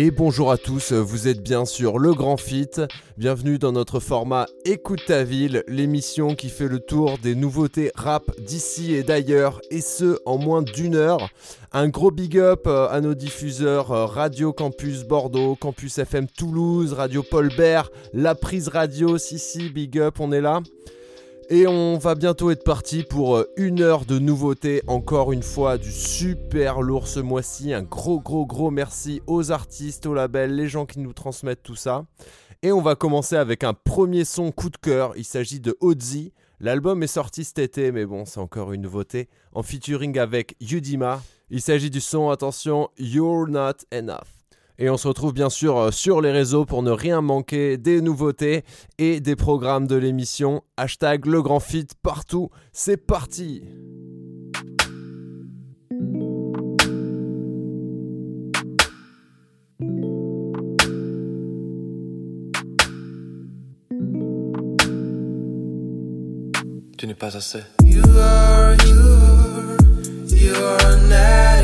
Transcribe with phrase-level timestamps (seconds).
[0.00, 2.70] Et bonjour à tous, vous êtes bien sur Le Grand Fit.
[3.16, 8.30] Bienvenue dans notre format Écoute ta ville, l'émission qui fait le tour des nouveautés rap
[8.38, 11.30] d'ici et d'ailleurs, et ce en moins d'une heure.
[11.72, 16.92] Un gros big up euh, à nos diffuseurs euh, Radio Campus Bordeaux, Campus FM Toulouse,
[16.92, 20.60] Radio Paul Bert, La Prise Radio, si big up, on est là.
[21.50, 25.78] Et on va bientôt être parti pour euh, une heure de nouveautés, encore une fois
[25.78, 27.72] du super lourd ce mois-ci.
[27.72, 31.74] Un gros gros gros merci aux artistes, aux labels, les gens qui nous transmettent tout
[31.74, 32.04] ça.
[32.62, 36.34] Et on va commencer avec un premier son coup de cœur, il s'agit de Ozzy.
[36.60, 41.22] L'album est sorti cet été, mais bon, c'est encore une nouveauté, en featuring avec Yudima.
[41.48, 44.37] Il s'agit du son, attention, You're Not Enough.
[44.80, 48.00] Et on se retrouve bien sûr euh, sur les réseaux pour ne rien manquer des
[48.00, 48.62] nouveautés
[48.98, 50.62] et des programmes de l'émission.
[50.76, 52.50] Hashtag le grand fit partout.
[52.72, 53.64] C'est parti
[66.96, 67.60] Tu n'es pas assez.
[67.84, 69.76] You are, you are,
[70.30, 71.57] you are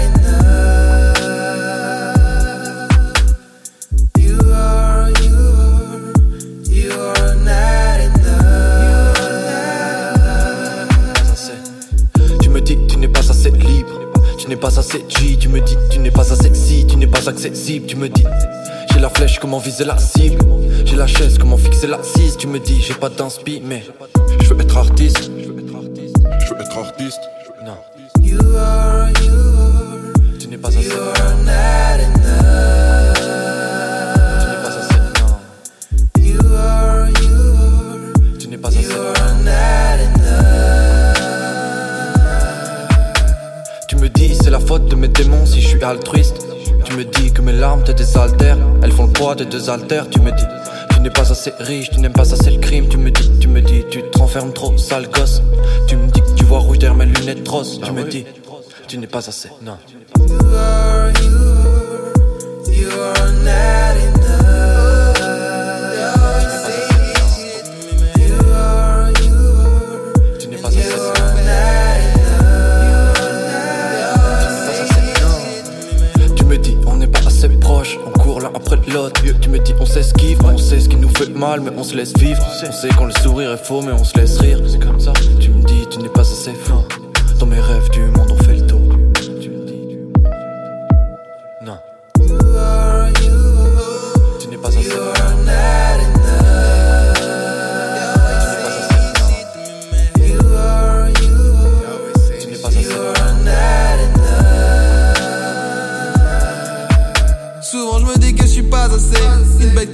[14.44, 15.38] Tu n'es pas assez G.
[15.38, 16.86] Tu me dis tu n'es pas assez sexy.
[16.86, 17.86] Tu n'es pas accessible.
[17.86, 18.24] Tu me dis.
[18.92, 20.36] J'ai la flèche, comment viser la cible?
[20.84, 23.82] J'ai la chaise, comment fixer l'assise Tu me dis, j'ai pas d'inspi, mais
[24.42, 25.30] je veux être artiste.
[25.38, 26.16] Je veux être artiste.
[26.46, 27.20] Je veux être artiste.
[27.64, 27.78] Non,
[28.22, 30.90] You are, you are, tu n'es pas assez.
[44.44, 46.46] C'est la faute de mes démons si je suis altruiste.
[46.84, 50.10] Tu me dis que mes larmes te désaltèrent, elles font le poids de deux haltères.
[50.10, 50.44] Tu me dis
[50.92, 52.86] tu n'es pas assez riche, tu n'aimes pas assez le crime.
[52.88, 55.40] Tu me dis, tu me dis, tu te renfermes trop, sale gosse.
[55.88, 57.80] Tu me dis que tu vois rouge derrière mes lunettes roses.
[57.82, 58.26] Tu me dis,
[58.86, 59.78] tu n'es pas assez, non.
[60.18, 64.13] You are, you are, you are not
[79.42, 81.96] Tu me dis, on s'esquive, on sait ce qui nous fait mal, mais on se
[81.96, 82.40] laisse vivre.
[82.64, 84.60] On sait quand le sourire est faux, mais on se laisse rire.
[84.68, 85.12] C'est comme ça.
[85.40, 86.74] Tu me dis, tu n'es pas assez fou.
[87.40, 88.33] Dans mes rêves du monde,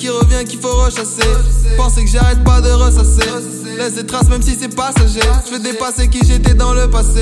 [0.01, 1.29] qui revient qu'il faut rechasser.
[1.77, 3.29] Penser que j'arrête pas de ressasser.
[3.77, 5.21] Laisse des traces même si c'est passager.
[5.47, 7.21] Je veux dépasser qui j'étais dans le passé.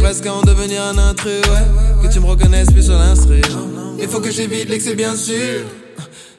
[0.00, 2.02] Presque à en devenir un intrus ouais.
[2.02, 3.40] Que tu me reconnaisses plus sur l'instru.
[3.98, 5.64] Il faut que j'évite l'excès bien sûr.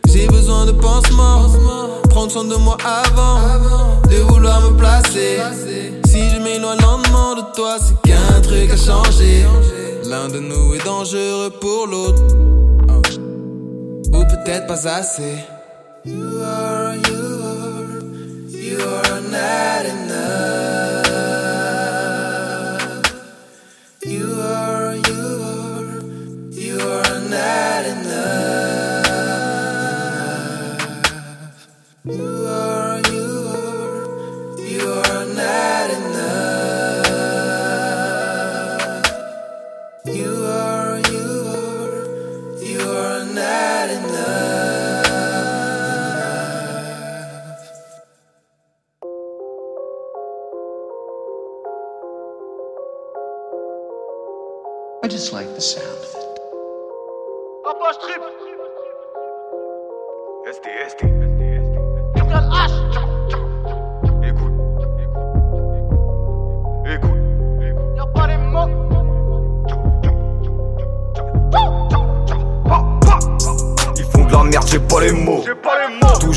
[0.08, 1.50] J'ai besoin de pansements.
[2.10, 3.40] Prendre soin de moi avant
[4.10, 5.40] De vouloir me placer.
[6.06, 9.46] Si je m'éloigne lentement de toi C'est qu'un truc a changé.
[10.10, 12.24] L'un de nous est dangereux pour l'autre.
[14.14, 15.53] Ou peut-être pas assez.
[16.06, 18.02] You are, you are,
[18.50, 20.62] you are not enough.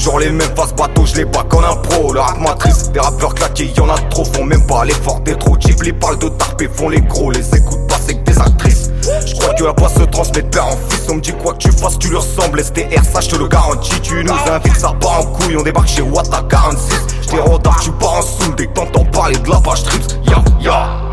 [0.06, 2.12] Toujours les mêmes faces bateau, je les bats comme un pro.
[2.12, 5.56] Le rap matrice, des rappeurs claqués, y'en a trop, font même pas l'effort des trop.
[5.56, 8.88] Ghibli parle de tarpé, font les gros, les écoutes pas, c'est que des actrices.
[9.26, 11.08] Je crois que la voix se transmet de père en fils.
[11.10, 12.62] On me dit quoi que tu fasses, tu lui ressembles.
[12.62, 14.00] STR, ça je te le garantis.
[14.00, 15.56] Tu nous invites, ça part en couille.
[15.56, 17.00] On débarque chez Wata 46.
[17.22, 20.20] J't'ai retard, tu pars en soum dès que t'entends parler de la page trips.
[20.28, 21.05] Ya, ya.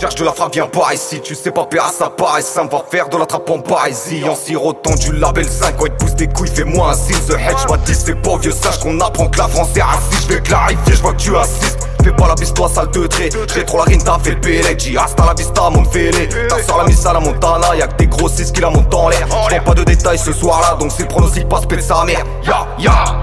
[0.00, 1.20] Cherche de la frappe, viens pas ici.
[1.20, 4.22] Tu sais pas, PA, ça paraît ça va faire de la trappe en parésie.
[4.30, 7.18] En sirotant du label 5, quand il te pousse des couilles, fais-moi un signe.
[7.26, 10.30] The hedge, m'a dit c'est pas vieux, sache qu'on apprend que la France est raciste.
[10.30, 11.88] Je clarifier, je vois que tu assistes.
[12.04, 13.28] Fais pas la bise, toi, sale de trait.
[13.52, 14.78] J'ai trop la rine, t'as fait le PLA.
[14.78, 16.28] J'ai hasta la vista, mon fêlé.
[16.48, 19.08] T'as sur la mise à la montana, y'a que des grossistes qui la montent en
[19.08, 19.26] l'air.
[19.26, 22.24] J'prends pas de détails ce soir là, donc si le pronostic passe, pète sa mère.
[22.46, 23.20] Ya, ya.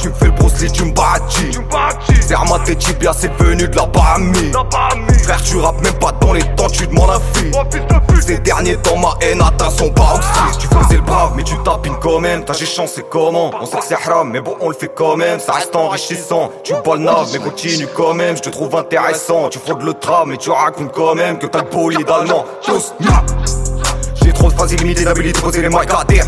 [0.00, 0.32] Tu me fais le
[0.62, 2.26] Lee, tu me bâtis.
[2.26, 4.52] Serre-moi tes tibias, c'est venu de la Bahamie
[5.22, 7.52] Frère, tu rappes même pas dans les temps, tu demandes un fille
[8.20, 11.96] Ces derniers temps, ma haine atteint son paroxysme Tu faisais le brave, mais tu tapines
[12.00, 12.44] quand même.
[12.44, 13.50] T'as j'ai chancé comment?
[13.60, 15.38] On sait que c'est haram, mais bon, on le fait quand même.
[15.38, 16.50] Ça reste enrichissant.
[16.64, 18.36] Tu bats le nav, mais continue quand même.
[18.36, 19.48] Je te trouve intéressant.
[19.50, 22.46] Tu fraudes le tram, mais tu racontes quand même Que t'as le bolide allemand.
[22.64, 22.94] Tous,
[24.22, 26.26] j'ai trop de phrases illimitées d'habilité, poser les terre.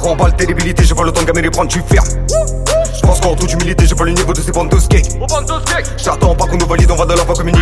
[0.00, 2.51] Remballe tes débilités, j'ai pas le temps de gamer les prendre, tu fermes
[3.02, 5.18] je pense qu'en toute humilité, j'ai pas le niveau de ces bandes de skate.
[6.02, 7.60] J'attends pas qu'on nous valide, on va de la voix comme une Y.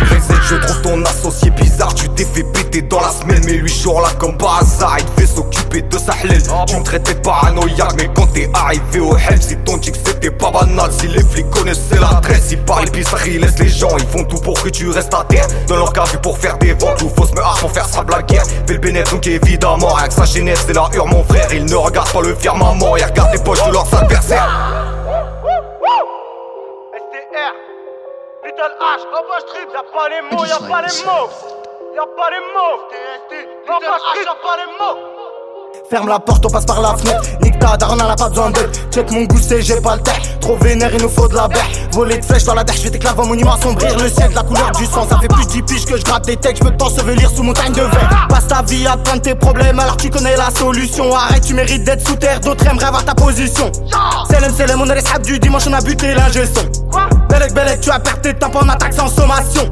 [0.49, 3.41] Je trouve ton associé bizarre, tu t'es fait péter dans la semaine.
[3.45, 6.43] Mais lui, jour là comme par hasard, il devait s'occuper de sa hlène.
[6.67, 10.31] Tu me traitais de paranoïaque, mais quand t'es arrivé au help, si ton chick c'était
[10.31, 10.91] pas banal.
[10.91, 13.97] Si les flics connaissaient l'adresse, ils parlent épicerie, ils laissent les gens.
[13.97, 15.47] Ils font tout pour que tu restes à terre.
[15.67, 18.43] Dans leur café pour faire des ventes, ou fausse me pour faire sa blague guerre.
[18.67, 21.51] Fais le bénéfice, donc évidemment, rien que sa chaînette, c'est la hurle, mon frère.
[21.53, 25.00] Ils ne regardent pas le firmament, ils regardent les poches de leurs adversaires.
[28.43, 31.29] Little H, Robot Strip, y'a pas les mots, y'a pas les mots.
[31.95, 32.77] Y'a pas les mots.
[33.67, 35.20] Robot Strip, y'a pas les mots.
[35.89, 37.21] Ferme la porte, on passe par la fenêtre.
[37.41, 38.69] Nique ta daronne, elle a pas besoin d'aide.
[38.91, 40.11] Check mon gousset, j'ai pas le temps.
[40.39, 41.59] Trop vénère, il nous faut de la baie.
[41.91, 44.31] Voler de flèches dans la je vais t'éclaver un monument assombrir le ciel.
[44.33, 46.63] La couleur du sang, ça fait plus de 10 piges que je gratte des textes.
[46.63, 48.27] Je peux t'ensevelir sous montagne de verre.
[48.29, 51.13] Passe ta vie à prendre tes problèmes alors tu connais la solution.
[51.13, 52.39] Arrête, tu mérites d'être sous terre.
[52.39, 53.71] D'autres aimeraient avoir ta position.
[54.29, 56.43] Selem, Selem, on est les du dimanche, on a buté l'ingé.
[57.29, 59.69] Belek, Belek, tu as perdu tes tampons en attaque sans sommation.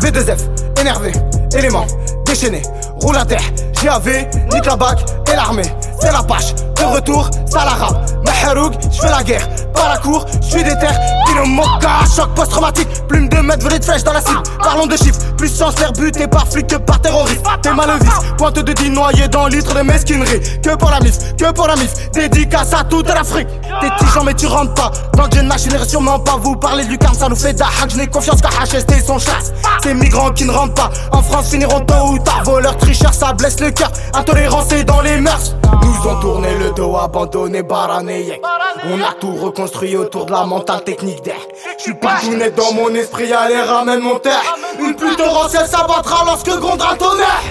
[0.00, 1.12] V2F, énervé,
[1.56, 1.86] élément,
[2.24, 2.62] déchaîné,
[3.00, 3.42] roule à terre,
[3.82, 4.98] JAV, nique la bac
[5.30, 5.62] et l'armée.
[6.00, 8.10] C'est la pâche, de retour, ça la rap.
[8.24, 10.86] Maharouk, je fais la guerre, pas la cour, je suis déter.
[11.32, 14.42] Dino Moka, choc post-traumatique, plume de mètres, volée de flèche dans la cible.
[14.62, 17.40] Parlons de chiffres, plus chance faire buter par flic que par terroriste.
[17.62, 17.90] T'es mal
[18.36, 20.40] pointe de 10 noyés dans litre de mesquinerie.
[20.62, 23.48] Que pour la mif, que pour la mif, dédicace à toute l'Afrique.
[23.80, 26.98] T'es tigeant mais tu rentres pas, dans le Jenna, je sûrement pas vous parler du
[26.98, 27.88] carme, ça nous fait d'ahak.
[27.88, 29.54] Je n'ai confiance qu'à HST son chasse.
[29.82, 32.42] Ces migrants qui ne rentrent pas, en France finiront tôt ou tard.
[32.44, 33.90] Voleurs, tricheurs, ça blesse le cœur.
[34.12, 35.54] Intolérance c'est dans les mœurs.
[35.80, 38.40] Nous ont tourné le dos, abandonné, barané.
[38.84, 41.40] On a tout reconstruit autour de la mentale technique d'air.
[41.78, 44.42] Je suis pas tout net dans mon esprit, allez ramène mon terre.
[44.78, 47.42] Une pute torrentielle s'abattra lorsque grondera tonnerre.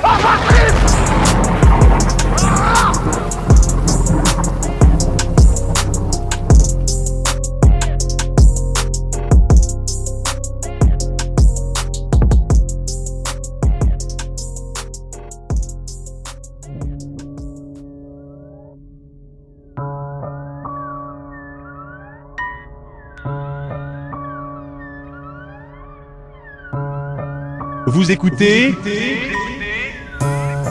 [27.93, 28.73] Vous écoutez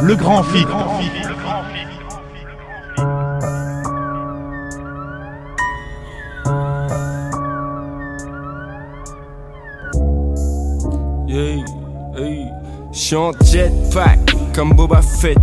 [0.03, 0.65] Le Grand Fit.
[11.29, 11.65] Yeah,
[12.17, 12.47] hey.
[12.91, 14.19] J'suis en jetpack
[14.55, 15.37] comme Boba Fett.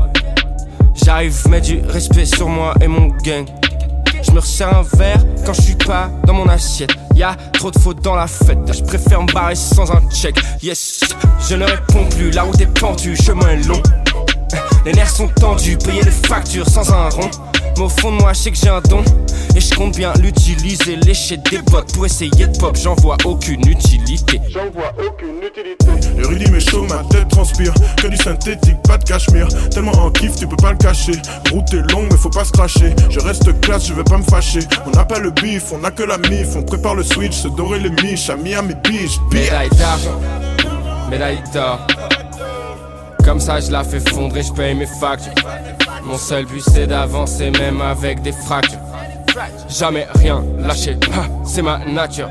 [0.96, 3.46] J'arrive mettre du respect sur moi et mon gang.
[4.28, 6.92] Je me resserre un verre quand je suis pas dans mon assiette.
[7.16, 8.60] Y'a trop de fautes dans la fête.
[8.72, 10.38] Je préfère me barrer sans un check.
[10.62, 11.00] Yes,
[11.48, 12.32] je ne réponds plus.
[12.32, 13.82] La route est pendue, chemin est long.
[14.86, 17.30] Les nerfs sont tendus, payer les factures sans un rond.
[17.78, 19.04] Mais au fond de moi, je sais que j'ai un don.
[19.56, 22.76] Et je compte bien l'utiliser, lécher des bottes pour essayer de pop.
[22.76, 24.42] J'en vois aucune utilité.
[24.50, 26.22] J'en vois aucune utilité.
[26.22, 27.74] Érudit mais chaud, ma tête transpire.
[27.96, 28.78] Que du synthétique,
[29.08, 29.48] cachemire.
[29.72, 31.14] Tellement en kiff, tu peux pas le cacher.
[31.52, 32.94] Route est longue, mais faut pas se cracher.
[33.10, 34.60] Je reste classe, je vais pas me fâcher.
[34.86, 36.56] On n'a pas le bif, on a que la mif.
[36.56, 38.30] On prépare le switch, se dorer les miches.
[38.30, 40.20] À Miami Beach, Médaille d'argent,
[41.10, 41.80] médaille d'or.
[43.24, 45.34] Comme ça, je la fais fondre et je paye mes factures.
[46.04, 48.80] Mon seul but, c'est d'avancer, même avec des fractures.
[49.70, 50.98] Jamais rien lâcher,
[51.46, 52.30] c'est ma nature.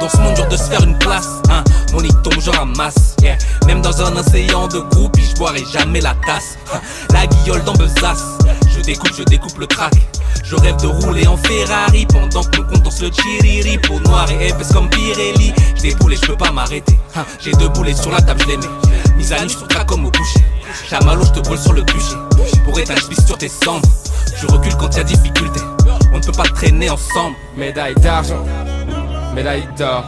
[0.00, 1.64] Dans ce monde, dur de se faire une place, hein.
[1.92, 3.36] Mon nid tombe, je ramasse, yeah.
[3.66, 6.56] Même dans un océan de groupe, je boirai jamais la tasse.
[6.72, 6.80] hein.
[7.12, 8.22] La guiole dans Besace.
[8.74, 9.92] Je découpe, je découpe le crack.
[10.44, 13.78] Je rêve de rouler en Ferrari pendant compte danse le chiriri.
[13.78, 15.52] Peau noire et épaisse comme Pirelli.
[15.76, 16.96] Je déboule et je peux pas m'arrêter.
[17.16, 18.66] Hein, J'ai deux boulets sur la table, je les mets.
[19.16, 20.44] Mise à nu sur ta comme au coucher.
[20.88, 22.16] Chamallow, je te brûle sur le bûcher.
[22.64, 23.88] Pour éteindre, je sur tes cendres.
[24.40, 25.60] Je recule quand y a difficulté.
[26.12, 27.34] On ne peut pas traîner ensemble.
[27.56, 28.44] Médaille d'argent,
[29.34, 30.04] médaille d'or.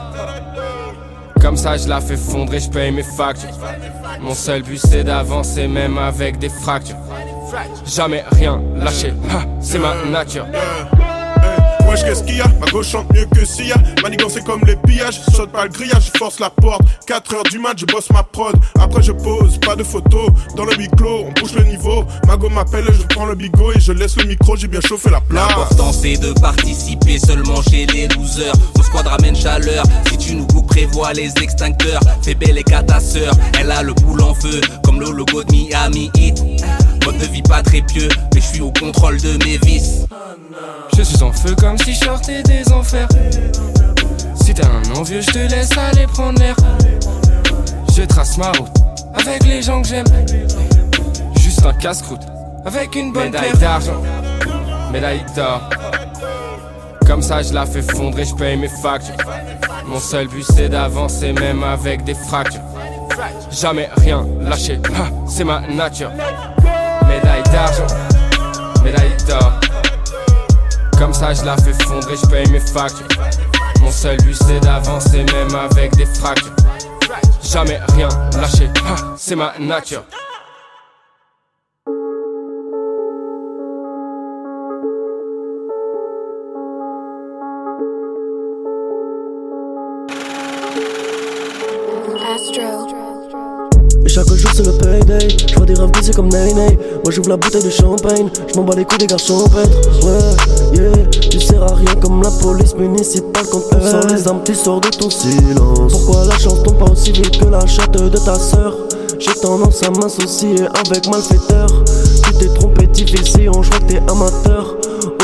[1.40, 3.48] Comme ça, je la fais fondre et je paye mes factures.
[4.20, 6.96] Mon seul but, c'est d'avancer, même avec des fractures.
[7.86, 9.12] Jamais rien lâcher,
[9.60, 10.46] c'est ma nature.
[11.90, 12.47] Wesh, qu'est-ce qu'il y a?
[12.61, 13.75] Ma gauche chante mieux que Sia.
[14.02, 15.20] Manigance, c'est comme les pillages.
[15.28, 16.82] Je saute pas le grillage, je force la porte.
[17.06, 18.54] 4 heures du mat, je bosse ma prod.
[18.80, 20.30] Après, je pose, pas de photos.
[20.54, 22.04] Dans le micro, on pousse le niveau.
[22.28, 24.54] Mago m'appelle, je prends le bigot et je laisse le micro.
[24.54, 25.49] J'ai bien chauffé la place.
[25.49, 28.52] L'important c'est de participer seulement chez les losers.
[28.76, 29.82] Mon squad ramène chaleur.
[30.09, 32.00] Si tu nous coupes, prévois les extincteurs.
[32.23, 33.35] Fais belle et ta sœur.
[33.59, 36.40] Elle a le boule en feu, comme le logo de Miami Heat.
[37.04, 40.04] Mode de vie pas très pieux, mais je suis au contrôle de mes vis.
[40.97, 43.08] Je suis en feu comme si je des enfers.
[44.34, 46.56] Si t'es un envieux, je te laisse aller prendre l'air.
[47.96, 48.72] Je trace ma route
[49.14, 50.06] avec les gens que j'aime.
[51.38, 52.22] Juste un casse-croûte
[52.64, 54.02] avec une bonne médaille d'argent,
[54.92, 55.62] médaille d'or.
[57.06, 59.14] Comme ça, je la fais fondre et je paye mes factures.
[59.87, 62.60] Mon seul but, c'est d'avancer, même avec des fractures.
[63.50, 64.80] Jamais rien lâcher,
[65.26, 66.10] c'est ma nature.
[67.08, 67.87] Médaille d'argent,
[68.84, 69.59] médaille d'or.
[71.00, 73.07] Comme ça, je la fais fondre et je paye mes factures.
[73.80, 76.54] Mon seul but, c'est d'avancer, même avec des fractures.
[77.42, 78.69] Jamais rien lâcher,
[79.16, 80.04] c'est ma nature.
[95.74, 98.28] Des rêves comme Nay Moi j'ouvre la bouteille de champagne.
[98.48, 101.06] Je m'en bats les couilles des garçons pètres Ouais, yeah.
[101.06, 104.80] Tu sers à rien comme la police municipale Quand on sort les armes tu sors
[104.80, 105.92] de ton silence.
[105.92, 108.76] Pourquoi la chance tombe pas aussi vite que la chatte de ta sœur?
[109.18, 110.54] J'ai tendance à m'associer
[110.86, 111.84] avec malfaiteurs.
[112.24, 114.79] Tu t'es trompé difficile, je crois que t'es amateur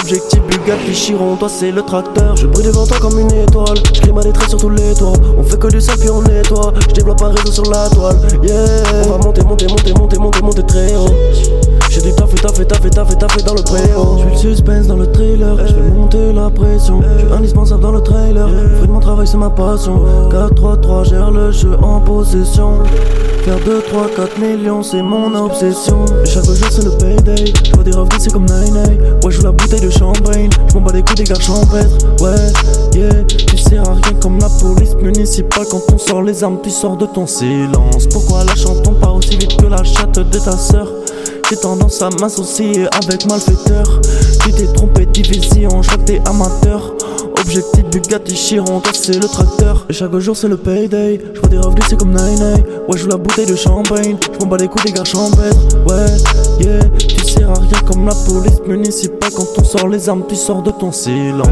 [0.06, 2.36] Objectif Bugatti Chiron, toi c'est le tracteur.
[2.36, 3.76] Je brille devant toi comme une étoile.
[3.92, 5.14] Je crie ma détresse sur tous les toits.
[5.36, 6.72] On fait que du sale puis on nettoie.
[6.88, 8.16] Je développe un réseau sur la toile.
[8.40, 8.84] Yeah.
[9.04, 11.12] On va monter, monter, monter, monter, monter, monter très haut
[11.96, 14.36] J'ai du taf et taf et taf et taf et taf dans le préau Je
[14.36, 17.92] suis le suspense dans le trailer Je vais monter la pression Je suis indispensable dans
[17.92, 22.82] le trailer Fruit de mon travail c'est ma passion 4-3-3 gère le jeu en possession
[23.46, 26.04] Faire 2, 3, 4 millions, c'est mon obsession.
[26.24, 27.44] Chaque jour, c'est le payday.
[27.64, 30.50] Je vois des rêves c'est comme Nine Ouais, je joue la bouteille de champagne.
[30.68, 32.06] Je m'en bats les couilles des gars champêtres.
[32.20, 32.34] Ouais,
[32.98, 33.22] yeah.
[33.22, 35.64] Tu sers à rien comme la police municipale.
[35.70, 38.08] Quand on sort les armes, tu sors de ton silence.
[38.08, 40.88] Pourquoi la chantons pas aussi vite que la chatte de ta sœur?
[41.48, 44.00] J'ai tendance à m'associer avec malfaiteurs.
[44.42, 46.94] Tu t'es trompé, division, je crois que t'es amateur.
[47.38, 49.86] Objectif Bugatti Chiron, toi c'est le tracteur.
[49.88, 51.20] Et chaque jour c'est le payday.
[51.34, 54.16] Je vois des rêves c'est comme Nine Ouais, je joue la bouteille de champagne.
[54.32, 55.56] Je m'en bats les couilles des gars champêtres.
[55.86, 56.80] Ouais, yeah.
[56.98, 59.30] Tu sers à rien comme la police municipale.
[59.36, 61.46] Quand on sort les armes, tu sors de ton silence.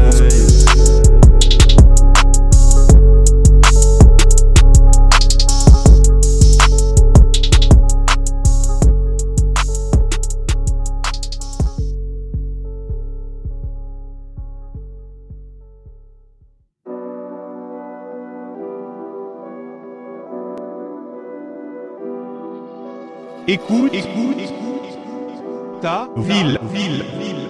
[23.47, 27.49] Écoute, écoute, écoute, ta ville, ville, ville.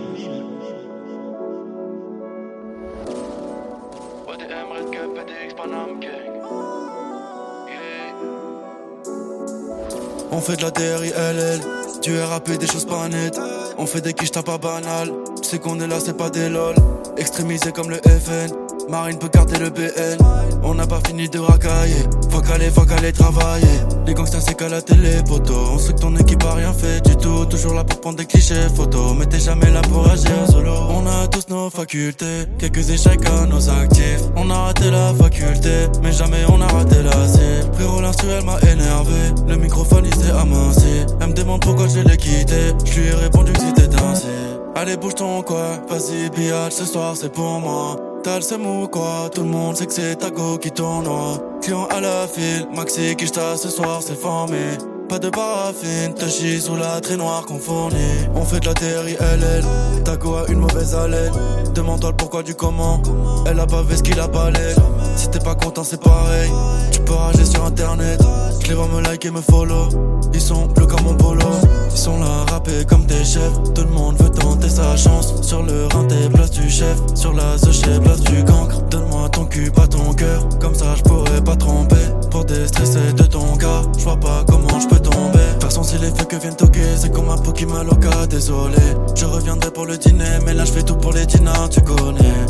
[10.32, 11.62] On fait de la DRILL,
[12.02, 13.40] tu es rappé des choses pas nettes.
[13.78, 16.76] On fait des quiches pas banal, c'est qu'on est là, c'est pas des lol.
[17.16, 18.52] Extrémisé comme le FN,
[18.90, 20.18] Marine peut garder le BN.
[20.64, 23.80] On n'a pas fini de racailler, faut qu'aller, faut qu'aller travailler.
[24.06, 25.54] Les gangsters c'est qu'à la télé, poto.
[25.74, 27.46] On sait que ton équipe a rien fait du tout.
[27.46, 30.74] Toujours là pour prendre des clichés photos, mais t'es jamais là pour agir solo.
[30.90, 34.22] On a tous nos facultés, quelques échecs à nos actifs.
[34.36, 37.74] On a raté la faculté, mais jamais on a raté la cible.
[37.74, 41.06] Frérot, l'instruel m'a énervé, le microphone il s'est aminci.
[41.20, 44.28] Elle me demande pourquoi je l'ai quitté, je lui ai répondu que c'était ainsi.
[44.76, 47.96] Allez, bouge ton quoi, vas-y, billard, ce soir c'est pour moi.
[48.26, 51.40] Le mou quoi, tout le monde sait que c'est ta go qui tournoie.
[51.62, 54.80] Client à la file, Maxi qui ce soir c'est formé.
[55.08, 57.98] Pas de paraffine, te chie sous la très noire qu'on fournit.
[58.34, 59.64] On fait de la TRILL,
[60.04, 61.32] ta go a une mauvaise haleine?
[61.74, 63.02] Demande-toi le pourquoi du comment,
[63.46, 64.76] elle a pas vu ce qu'il a l'air.
[65.16, 66.52] Si t'es pas content, c'est pareil,
[66.92, 68.20] tu peux rager sur internet.
[68.66, 69.90] Je les vois me like et me follow.
[70.34, 71.46] Ils sont bleus comme mon polo.
[71.92, 73.54] Ils sont là rappés comme des chefs.
[73.76, 75.40] Tout le monde veut tenter sa chance.
[75.44, 76.98] Sur le t'es place du chef.
[77.14, 78.82] Sur la chez place du cancre.
[78.90, 80.50] Donne-moi ton cul, pas ton cœur.
[80.60, 81.96] Comme ça, je pourrais pas tromper.
[82.32, 83.84] Pour déstresser de ton gars.
[84.00, 85.38] Je vois pas comment je peux tomber.
[85.38, 88.28] De toute façon, si les feux que viennent toquer, c'est comme un Pokémon loca.
[88.28, 88.78] Désolé.
[89.16, 90.40] Je reviendrai pour le dîner.
[90.46, 92.46] Mais là, je fais tout pour les dinars, tu connais.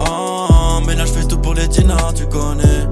[0.00, 2.86] Ah, mais là, je fais tout pour les dinars, tu connais.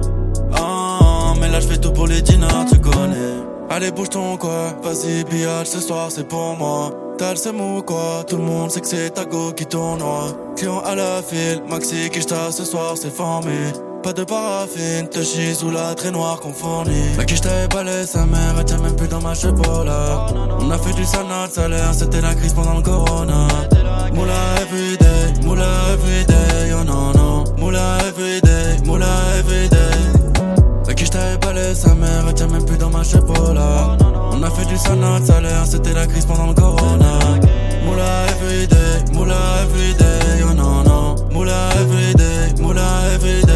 [0.52, 3.44] Ah, mais là, je tout pour les dinars, tu connais.
[3.70, 8.23] Allez bouge ton quoi, vas-y pillage ce soir c'est pour moi T'as le seum quoi,
[8.26, 12.11] tout le monde sait que c'est ta go qui tournoie Client à la file, Maxi
[12.11, 13.73] Kishta ce soir c'est formé
[14.04, 18.04] Pas de paraffine, te chie sous la très noire qu'on fournit La Kishta est balai,
[18.04, 20.26] sa mère elle tient même plus dans ma là
[20.61, 23.49] On a fait du sanat, salaire, c'était la crise pendant le corona
[24.12, 29.08] Moula everyday, moula everyday, oh non non Moula everyday, moula
[29.38, 30.25] everyday
[30.94, 33.96] qui je pas laissé sa mère, elle tient même plus dans ma là
[34.32, 37.18] On a fait du sanat, salaire, c'était la crise pendant le corona.
[37.84, 41.16] Moula everyday, moula everyday, oh non non.
[41.32, 42.82] Moula everyday, moula
[43.14, 43.53] everyday.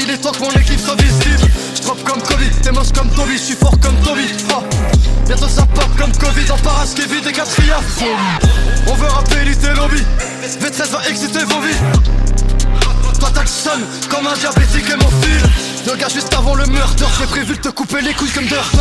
[0.00, 1.50] Il est temps que mon équipe soit visible.
[1.74, 4.26] Je comme Covid, t'es moche comme Toby, je suis fort comme Toby.
[4.50, 4.60] Ah.
[5.26, 7.76] Bientôt ça part comme Covid En paras vide et quatrième.
[8.86, 10.02] On veut rapper tes lobby
[10.60, 11.74] V13 va exciter vos vies.
[13.18, 13.44] Toi t'as
[14.08, 17.60] comme un diabétique et mon fil le gars juste avant le meurtre, j'ai prévu de
[17.60, 18.78] te couper les couilles comme Durton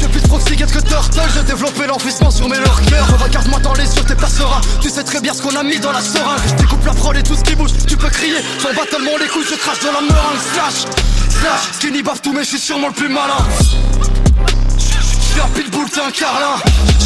[0.00, 3.84] J'ai plus de proxygate que Turtle, j'ai développé l'enfouissement sur mes lurkers Regarde-moi dans les
[3.84, 4.28] yeux, t'es pas
[4.80, 6.40] Tu sais très bien ce qu'on a mis dans la seringue.
[6.46, 8.38] Je découpe la prole et tout ce qui bouge, tu peux crier.
[8.62, 10.40] J'en bats tellement les couilles, je crache dans la meringue.
[10.54, 10.92] Slash,
[11.30, 13.36] slash, skinny baffe tout mais je suis sûrement le plus malin
[15.46, 16.56] pitbull, t'es un carlin.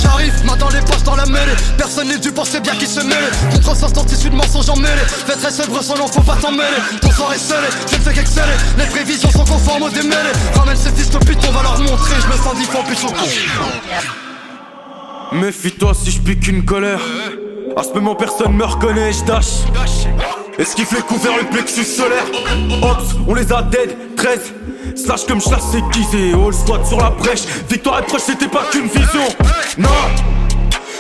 [0.03, 1.55] J'arrive, main dans les poches dans la mêlée.
[1.77, 5.03] Personne n'est dû penser bien qu'il se mêle Contre sens tissu de mensonges en mêlée.
[5.27, 6.81] Faites très sobre son nom, faut pas t'en mêler.
[7.01, 8.57] Ton sort est scellé, je ne fais qu'exceller.
[8.79, 10.33] Les prévisions sont conformes aux démêlés.
[10.55, 12.15] Ramène ces fils de pute, on va leur montrer.
[12.21, 13.13] Je me sens dix fois plus chaud
[15.33, 17.01] Méfie-toi si je pique une colère.
[17.77, 22.25] À ce moment personne me reconnaît, je dash Esquive les coups vers le plexus solaire.
[22.83, 24.53] Ops, on les a dead, 13
[24.95, 27.45] Slash comme chasse aiguisé, all squad sur la brèche.
[27.69, 29.25] Victoire et proche c'était pas qu'une vision.
[29.79, 29.89] Non.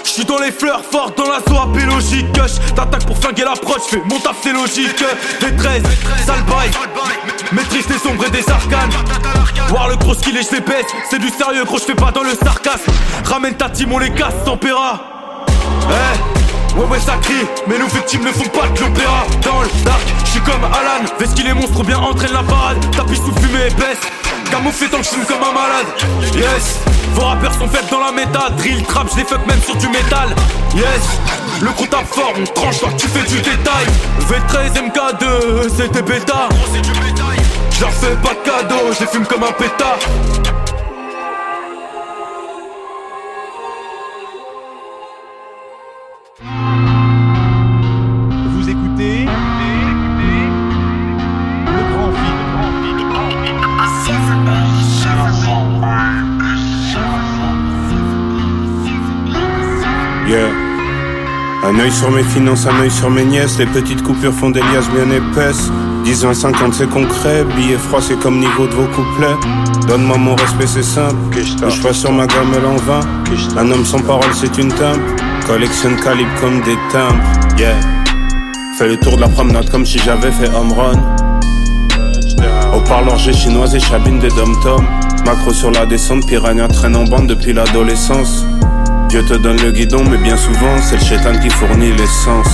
[0.04, 2.32] Je suis dans les fleurs fortes, dans la zone logique
[2.74, 5.04] T'attaques pour flinguer l'approche, fais mon taf c'est logique.
[5.40, 5.82] Des 13,
[6.26, 6.70] sale bail.
[7.52, 8.90] Maîtrise des ombres et des arcanes.
[9.68, 10.86] Voir le gros skill et je baisse.
[11.10, 12.90] C'est du sérieux gros, je fais pas dans le sarcasme.
[13.24, 15.00] Ramène ta team, on les casse sans péra
[15.90, 16.41] Eh
[16.76, 19.24] Ouais ouais ça crie, mais nos victimes ne font pas de l'opéra.
[19.42, 21.04] Dans le dark, je suis comme Alan.
[21.18, 22.78] Vest les monstres bien entraîne la parade.
[22.96, 23.98] Tapis sous fumée épaisse
[24.50, 25.86] Camouflé dans le film comme un malade.
[26.34, 26.80] Yes.
[27.14, 28.50] Vos rappeurs sont faits dans la méta.
[28.56, 30.28] Drill, trap, je les fuck même sur du métal.
[30.74, 31.18] Yes.
[31.60, 33.86] Le gros tape fort, on tranche toi tu fais du détail.
[34.28, 36.48] V13 MK2, c'est des bêta.
[37.70, 39.98] J'leur fais pas de cadeau, je les fume comme un pétard
[61.72, 63.58] Un œil sur mes finances, un œil sur mes nièces.
[63.58, 65.70] Les petites coupures font des liasses bien épaisses.
[66.04, 67.46] 10, 20, 50, c'est concret.
[67.56, 69.36] Billet froid, c'est comme niveau de vos couplets.
[69.88, 71.14] Donne-moi mon respect, c'est simple.
[71.34, 73.00] Je passe sur ma gamelle en vain.
[73.56, 75.00] Un homme sans parole, c'est une timbre.
[75.46, 77.22] Collectionne calibre comme des timbres.
[77.56, 77.80] Yeah.
[78.76, 81.16] Fais le tour de la promenade comme si j'avais fait home run.
[82.76, 84.84] Au parleur, j'ai chinoise et chabine des dom-toms.
[85.24, 88.44] Macro sur la descente, piranha traîne en bande depuis l'adolescence.
[89.12, 92.48] Dieu te donne le guidon, mais bien souvent, c'est le chétan qui fournit l'essence.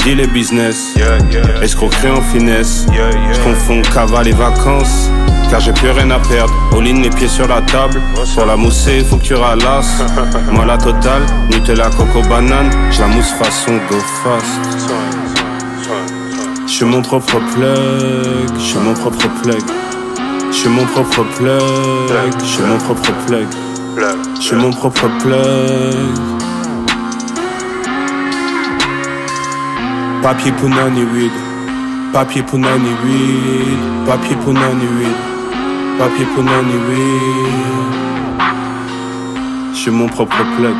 [0.00, 0.96] Dis les business,
[1.62, 2.86] escroquerie en finesse.
[2.90, 5.08] Je confonds cavale et vacances
[5.48, 6.52] car j'ai plus rien à perdre.
[6.76, 8.02] All in, les pieds sur la table.
[8.24, 10.02] sur la mousser, faut que tu ralasses.
[10.50, 12.72] Moi, la totale, Nutella, coco, banane.
[12.90, 14.90] Je la mousse façon go fast.
[16.66, 19.62] Je suis mon propre plug, je suis mon propre plug.
[20.50, 21.62] Je suis mon propre plug,
[22.42, 23.46] je mon propre plug.
[24.36, 25.94] Je suis mon propre plug.
[30.22, 31.30] Papier pour nanny weed.
[32.12, 33.78] Papier pour nanny weed.
[34.06, 35.16] Papier pour nanny weed.
[35.98, 37.92] Papier pour nanny weed.
[39.74, 40.74] Je suis mon propre plug.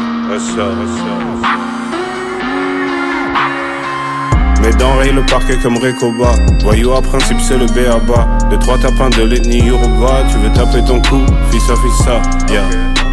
[4.62, 6.32] Mes dents rayent le parquet comme Recoba.
[6.62, 8.26] Voyou à principe, c'est le B à bas.
[8.50, 10.24] De trois tapins de l'ethnie Yoruba.
[10.30, 13.09] Tu veux taper ton cou, fils à fils ça, yeah.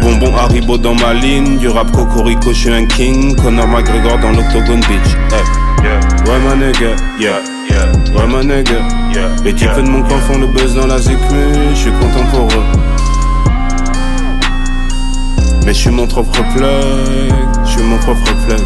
[0.00, 3.36] Bonbon Haribo dans ma ligne, du rap cocorico, je suis un king.
[3.36, 5.16] Conor McGregor dans l'Octogone Beach.
[6.26, 7.40] Ouais, ma nigga, yeah.
[7.70, 7.86] yeah.
[8.14, 8.80] Ouais, ma nigga,
[9.14, 9.28] yeah.
[9.44, 12.48] Les types de mon camp font le buzz dans la zikmu, je suis content pour
[12.48, 12.64] eux.
[15.64, 17.32] Mais je suis mon propre plug,
[17.64, 18.60] je suis mon propre plug.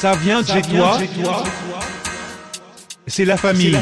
[0.00, 0.98] Ça vient de chez toi.
[3.06, 3.76] C'est la famille.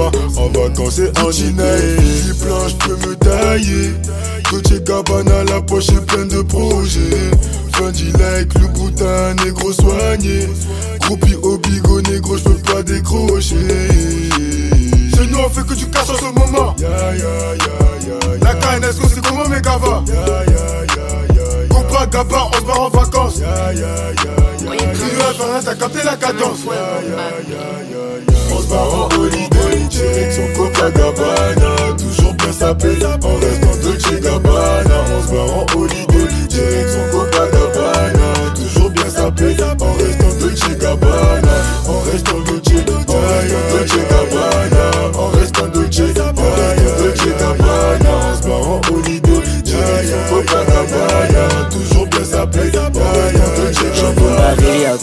[0.00, 1.98] en vacances et en Ginaï.
[2.22, 3.94] Si plein, je peux me tailler.
[4.50, 7.30] Côté cabana, la poche est pleine de projets.
[7.72, 10.48] Fin like, le boutin, négro soigné.
[11.00, 13.56] Groupie au bigot, négro, je peux pas décrocher.
[15.14, 16.74] Chez nous, on fait que du cash en ce moment.
[18.42, 20.02] La canne, est-ce que c'est comment mes gars va?
[21.70, 23.40] Compra Gaba, on se en vacances.
[24.94, 26.58] Cruel, t'as capté la cadence.
[28.50, 29.57] On se barre en holiday.
[32.68, 33.67] la paix, on reste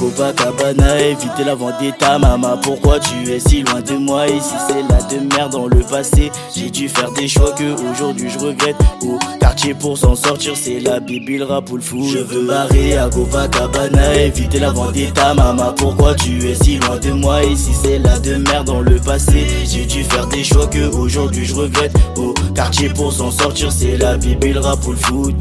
[0.05, 2.59] Copacabana, éviter la vendetta, maman.
[2.61, 4.27] Pourquoi tu es si loin de moi?
[4.27, 7.73] Et si c'est la de merde dans le passé, j'ai dû faire des choix que
[7.89, 8.75] aujourd'hui je regrette.
[9.01, 12.03] Au quartier pour s'en sortir, c'est la bible, rap ou le fou.
[12.03, 15.73] Je veux barrer à Copacabana, éviter la vendetta, maman.
[15.75, 17.43] Pourquoi tu es si loin de moi?
[17.43, 20.85] Et si c'est la de merde dans le passé, j'ai dû faire des choix que
[20.95, 21.95] aujourd'hui je regrette.
[22.15, 25.35] Au quartier pour s'en sortir, c'est la bible, rap ou le foot.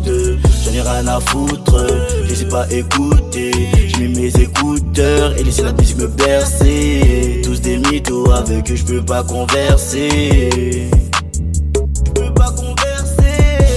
[0.65, 1.87] J'en ai rien à foutre,
[2.27, 3.51] je sais pas écouter.
[4.95, 7.41] Je écouteurs et laisser la musique me bercer.
[7.43, 10.89] Tous des mythos avec eux, je peux pas converser.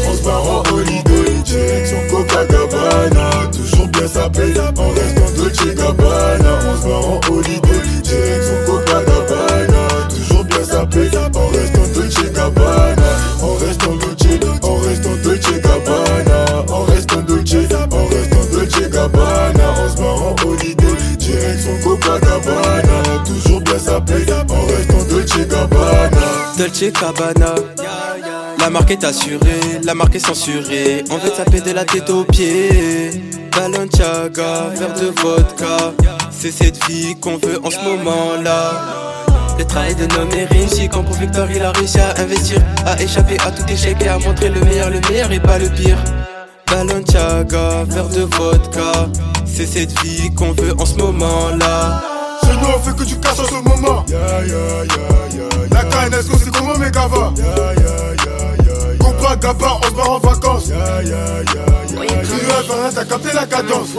[0.10, 6.47] On se barre en holiday, direction Copacabana Toujours bien sapé, en restant Dolce Gabbana
[26.58, 27.54] Dolce Cabana.
[28.60, 31.04] La marque est assurée, la marque est censurée.
[31.12, 33.12] On veut taper de la tête aux pieds.
[33.56, 35.94] Balenciaga, verre de vodka.
[36.32, 39.26] C'est cette vie qu'on veut en ce moment-là.
[39.60, 43.38] Le travail de nos riches, quand pour Victor il a réussi à investir, à échapper
[43.46, 45.98] à tout échec et à montrer le meilleur, le meilleur et pas le pire.
[46.72, 49.10] Balenciaga, verre de vodka.
[49.46, 52.17] C'est cette vie qu'on veut en ce moment-là.
[52.76, 54.06] On fait que du cash en ce moment.
[54.08, 57.34] Ya ya ya La KNS c'est comment mes gava?
[57.38, 60.68] Ya ya ya ya Compa Gaba on se barre en vacances.
[60.68, 63.90] Rio Everest t'as capté la cadence.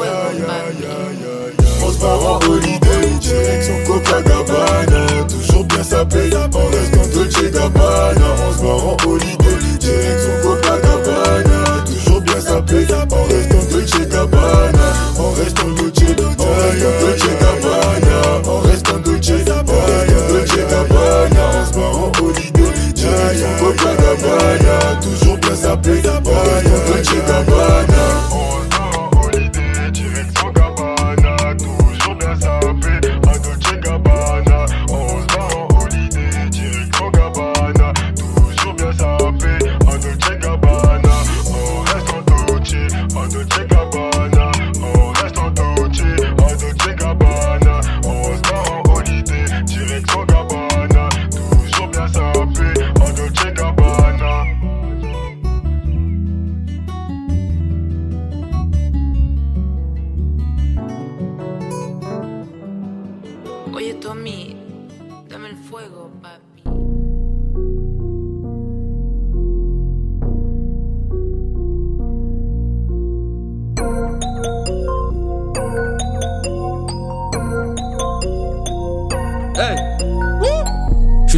[1.82, 5.06] On se barre en holiday Direction Copacabana.
[5.28, 8.26] Toujours bien sapé En restant Dolce Gabbana.
[8.48, 11.84] On se barre en holiday Direction Copacabana.
[11.86, 12.84] Toujours bien sapé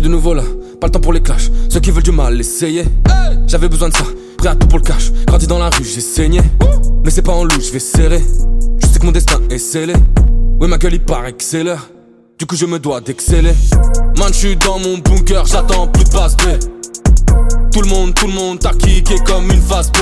[0.00, 0.42] suis de nouveau là,
[0.80, 1.50] pas le temps pour les clashs.
[1.68, 2.84] Ceux qui veulent du mal, essayez.
[3.46, 4.04] J'avais besoin de ça,
[4.38, 5.12] prêt à tout pour le cash.
[5.26, 6.40] Grandi dans la rue, j'ai saigné.
[7.04, 8.22] Mais c'est pas en loup, je vais serrer.
[8.82, 9.92] Je sais que mon destin est scellé.
[10.60, 11.90] Oui, ma gueule, il paraît que c'est l'heure.
[12.38, 13.52] Du coup, je me dois d'exceller.
[14.16, 16.58] Man, je suis dans mon bunker, j'attends plus de passe B.
[17.70, 19.98] Tout le monde, tout le monde t'a kické comme une face B.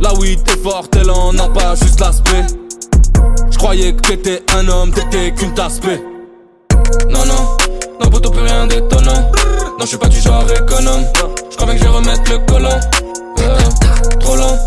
[0.00, 2.44] La weed est forte, elle en a pas juste l'aspect.
[3.50, 5.80] Je croyais que t'étais un homme, t'étais qu'une tasse.
[7.10, 7.56] Non, non,
[8.00, 9.30] non, poteau, plus rien d'étonnant.
[9.78, 11.04] Non, je suis pas du genre économe.
[11.50, 12.80] Je crois bien que je vais remettre le collant.
[13.40, 13.58] Euh,
[14.20, 14.58] trop lent,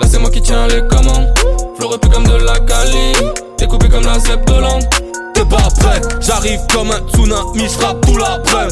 [0.00, 1.32] là c'est moi qui tiens les commandes.
[1.78, 3.12] Flore plus comme de la cali,
[3.58, 4.44] découpé comme la zep.
[5.34, 8.68] T'es pas prêt, j'arrive comme un tsunami, j'frappe tout l'après.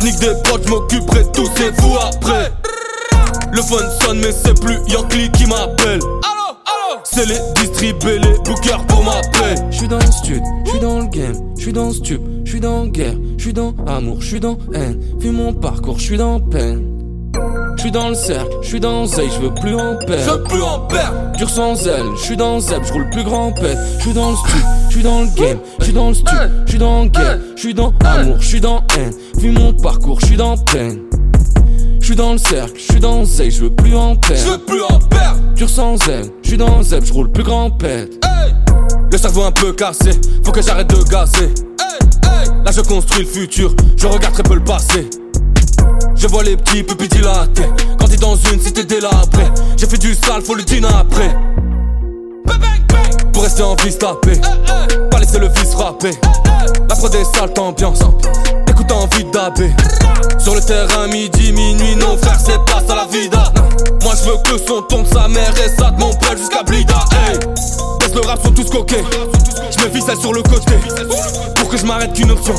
[0.00, 2.52] J'nique des potes, j'm'occuperai tous ces fous après.
[3.52, 6.00] Le phone sonne, mais c'est plus Yankee qui m'appelle.
[7.14, 9.54] C'est les distribuer les bookers pour m'appeler.
[9.70, 13.52] J'suis dans le stud, j'suis dans le game, j'suis dans stup, j'suis dans guerre, j'suis
[13.52, 14.98] dans amour, j'suis dans haine.
[15.20, 16.82] Vu mon parcours, j'suis dans peine.
[17.76, 20.24] J'suis dans le cercle, j'suis dans Zay, j'veux plus en perdre.
[20.24, 21.36] J'veux plus en perdre.
[21.36, 23.78] Dur sans zèle, j'suis dans Zeb, j'roule plus grand pète.
[24.00, 27.38] J'suis dans le stup, j'suis dans le game, j'suis dans le stup, j'suis dans guerre,
[27.54, 29.14] j'suis dans amour, j'suis dans haine.
[29.38, 30.98] Vu mon parcours, j'suis dans peine.
[32.04, 34.36] J'suis dans le cercle, j'suis dans Zay, j'veux plus en perdre.
[34.44, 35.40] J'veux plus en perdre.
[35.56, 38.22] Dur sans zèle, j'suis dans Zeb, j'roule plus grand pète.
[39.10, 40.10] Le cerveau un peu cassé,
[40.44, 41.48] faut que j'arrête de gazer.
[42.62, 45.08] Là je construis le futur, je regarde très peu le passé.
[46.14, 50.42] Je vois les petits pupilles dilatés Grandi dans une cité délabrée J'ai fait du sale,
[50.42, 51.34] faut le dîner après
[53.32, 54.38] Pour rester en vie, se taper
[55.10, 56.10] Pas laisser le vice frapper
[56.86, 58.00] La prod est sale, ambiance
[58.84, 59.72] Écoute, t'as envie d'abber
[60.38, 63.52] Sur le terrain, midi, minuit Non frère, c'est pas ça la vida
[64.02, 66.62] Moi je veux que le son tombe sa mère Et ça de mon père jusqu'à
[66.62, 67.38] Blida Hey
[68.00, 69.02] Baisse le rap sont tous coquets.
[69.76, 70.74] Je me ficelle sur le côté.
[71.56, 72.54] Pour que je m'arrête qu'une option.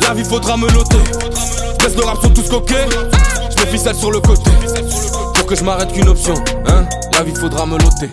[0.00, 0.98] La vie faudra me loter.
[1.78, 2.86] Baisse le rap sont tous coquets.
[3.56, 4.50] Je me ficelle sur le côté.
[5.34, 6.34] Pour que je m'arrête qu'une option.
[6.66, 8.10] Hein, la vie faudra me loter.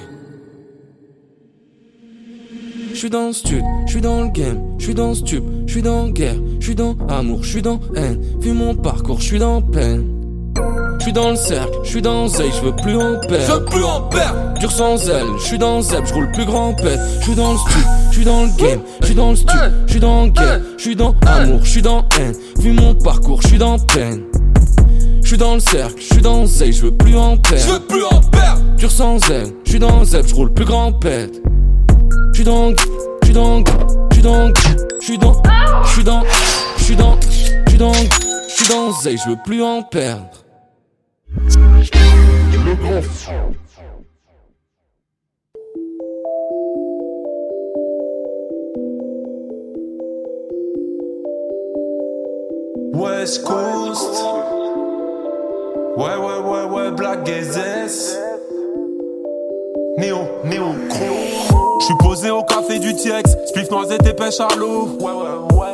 [2.91, 5.71] Je suis dans le stud, je suis dans le game, je suis dans stup, je
[5.71, 8.19] suis dans guerre, je suis dans amour, je suis dans haine.
[8.39, 10.05] Vu mon parcours, je suis dans peine.
[10.97, 13.45] Je suis dans le cercle, je suis dans zèle, je veux plus en perdre.
[13.45, 14.59] Je veux plus en perdre.
[14.59, 16.99] Dur sans zèle, je suis dans zeb, je roule plus grand pète.
[17.19, 19.59] Je suis dans le stup, je suis dans le game, je suis dans le stup,
[19.85, 22.33] je suis dans guerre, je suis dans amour, je suis dans haine.
[22.57, 24.23] Vu mon parcours, je suis dans peine.
[25.21, 27.63] Je suis dans le cercle, je suis dans zèle, je veux plus en perdre.
[27.63, 28.61] Je veux plus en perdre.
[28.77, 31.41] Dur sans zèle, je suis dans zeb, je roule plus grand pète.
[32.39, 33.63] Je suis dans, je suis dans,
[34.11, 34.53] je suis dans,
[35.01, 35.33] je suis dans,
[35.83, 36.23] je suis dans,
[36.77, 40.45] je suis dans, je suis dans, je suis dans zèle, je veux plus en perdre.
[41.27, 43.01] Le grand
[52.93, 54.23] West Coast.
[55.97, 58.17] Ouais, ouais, ouais, ouais, Black Gazes.
[59.99, 60.75] Néo, néo,
[61.81, 64.97] Je suis posé au café du Tiex, spliff noisette et pêche à l'eau.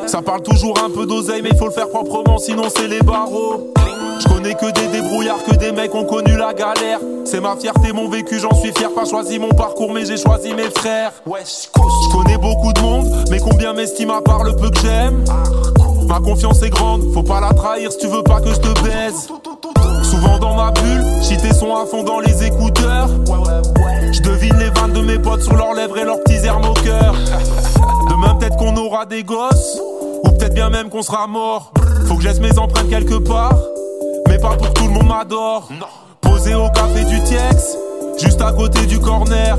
[0.07, 3.01] Ça parle toujours un peu d'oseille, mais il faut le faire proprement, sinon c'est les
[3.01, 3.71] barreaux.
[4.19, 6.99] Je connais que des débrouillards, que des mecs ont connu la galère.
[7.25, 8.89] C'est ma fierté, mon vécu, j'en suis fier.
[8.95, 11.11] Pas choisi mon parcours, mais j'ai choisi mes frères.
[11.27, 15.23] Je connais beaucoup de monde, mais combien m'estime à part le peu que j'aime?
[16.07, 18.81] Ma confiance est grande, faut pas la trahir si tu veux pas que je te
[18.81, 19.27] baise.
[20.03, 21.03] Souvent dans ma bulle,
[21.37, 23.09] tes sons à fond dans les écouteurs.
[24.15, 27.15] Je devine les vannes de mes potes sur leurs lèvres et leurs petits airs moqueurs.
[28.09, 29.77] Demain peut-être qu'on aura des gosses,
[30.23, 31.73] ou peut-être bien même qu'on sera mort.
[32.07, 33.57] Faut que je laisse mes empreintes quelque part,
[34.29, 35.67] mais pas pour que tout le monde m'adore.
[36.21, 37.77] Posé au café du Tiex,
[38.19, 39.57] juste à côté du corner.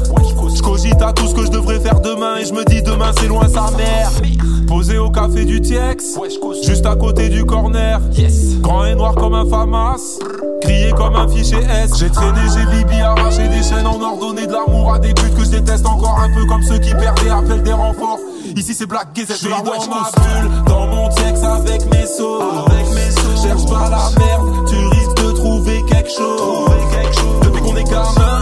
[0.55, 3.11] Je cogite à tout ce que je devrais faire demain et je me dis demain
[3.19, 4.11] c'est loin sa mère.
[4.67, 6.19] Posé au café du Tiex,
[6.65, 8.01] juste à côté du corner.
[8.61, 10.19] Grand et noir comme un FAMAS,
[10.61, 11.93] crié comme un fichier S.
[11.99, 15.45] J'ai traîné, j'ai bibi, arraché des chaînes en ordonnée de l'amour à des buts que
[15.45, 18.19] je déteste encore un peu comme ceux qui perdaient, appellent des renforts.
[18.57, 22.41] Ici c'est Black Gazette, je suis dans ma bulle, dans mon Tiex avec mes sauts.
[22.67, 23.43] Avec mes sauts.
[23.43, 26.71] Cherche pas la merde, tu risques de trouver quelque chose.
[27.43, 28.36] Depuis qu'on est gamin, depuis qu'on est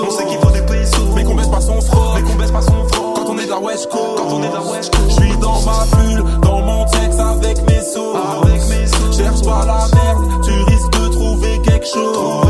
[0.00, 2.50] on sait qu'il faut des pesos, mais qu'on baisse pas son front, mais qu'on baisse
[2.50, 3.14] pas son front.
[3.14, 5.24] Quand on est de la West Coast, quand on est de la West Coast, je
[5.26, 8.14] suis dans ma bulle, dans mon Tiex avec mes sauts.
[8.42, 9.12] Avec mes sauts.
[9.12, 12.46] Cherche pas la merde, tu risques de trouver quelque chose.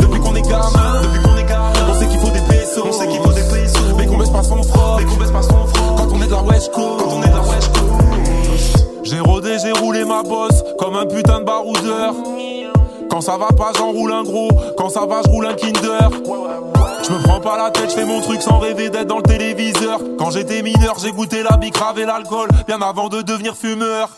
[0.00, 2.92] Depuis qu'on est gamin, depuis qu'on est gamin, on sait qu'il faut des pesos, on
[2.92, 5.42] sait qu'il faut des pesos, mais qu'on baisse pas son front, mais qu'on baisse pas
[5.42, 5.96] son front.
[5.96, 8.86] Quand on est de la West Coast, quand on est de la West Coast.
[9.04, 10.64] J'ai rodé, j'ai roulé ma bosse.
[10.78, 12.14] Comme un putain de baroudeur.
[13.14, 14.50] Quand ça va pas, j'enroule un gros.
[14.76, 16.10] Quand ça va, je un Kinder.
[17.04, 19.22] Je me prends pas la tête, je fais mon truc sans rêver d'être dans le
[19.22, 20.00] téléviseur.
[20.18, 24.08] Quand j'étais mineur, j'ai goûté la bicrave et l'alcool, bien avant de devenir fumeur.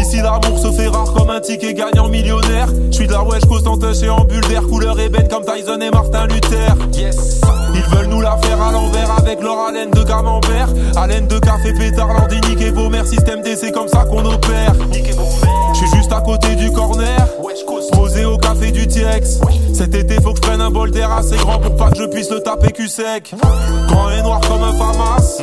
[0.00, 2.68] Ici l'amour se fait rare comme un ticket gagnant millionnaire.
[2.90, 6.26] Je suis de la West Coast entaché en bulle couleur ébène comme Tyson et Martin
[6.26, 6.74] Luther.
[7.74, 10.68] Ils veulent nous la faire à l'envers avec leur haleine de camembert.
[10.96, 13.06] Haleine de café pétard, leur dit niquez vos mères.
[13.06, 14.74] Système D, c'est comme ça qu'on opère.
[14.92, 17.26] Je suis juste à côté du corner.
[17.92, 19.40] Posé au café du Tiex.
[19.72, 22.04] Cet été, faut que je prenne un bol d'air assez grand pour pas que je
[22.04, 23.34] puisse le taper cul sec.
[23.88, 25.38] Grand et noir comme un FAMAS.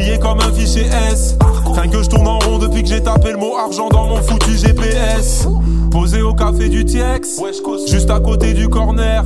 [0.00, 1.36] Crié comme un fichier S.
[1.74, 4.16] Rien que je tourne en rond depuis que j'ai tapé le mot argent dans mon
[4.16, 5.46] foutu GPS.
[5.90, 7.38] Posé au café du Tiex.
[7.86, 9.22] Juste à côté du corner.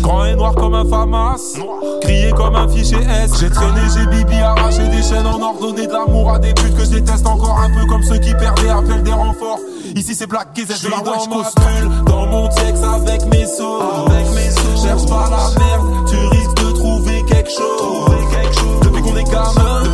[0.00, 1.58] Grand et noir comme un FAMAS.
[2.00, 3.32] Crié comme un fichier S.
[3.40, 6.84] J'ai traîné, j'ai bibi, arraché des chaînes en ordonnée de l'amour à des buts que
[6.84, 9.60] je déteste encore un peu comme ceux qui perdaient, appellent des renforts.
[9.94, 13.80] Ici c'est Black Gazette, je suis dans ma bulle, dans mon Tiex avec mes sauts.
[14.06, 14.82] Avec mes sauts.
[14.82, 18.16] Cherche pas la merde, tu risques de trouver quelque chose.
[18.82, 19.85] Depuis qu'on est gamin, depuis qu'on est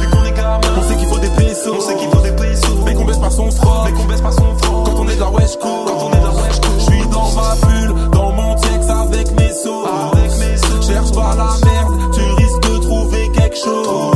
[1.70, 4.20] on sait qu'il faut des pesos, mais qu'on baisse pas son front, mais qu'on baisse
[4.20, 4.84] pas son front.
[4.84, 6.84] Quand on est de la West Coast, quand on est de la West Coast, je
[6.84, 9.84] suis dans ma bulle, dans mon Tiex avec mes sauts.
[10.12, 10.82] Avec mes sauts.
[10.82, 14.11] Cherche pas la merde, tu risques de trouver quelque chose.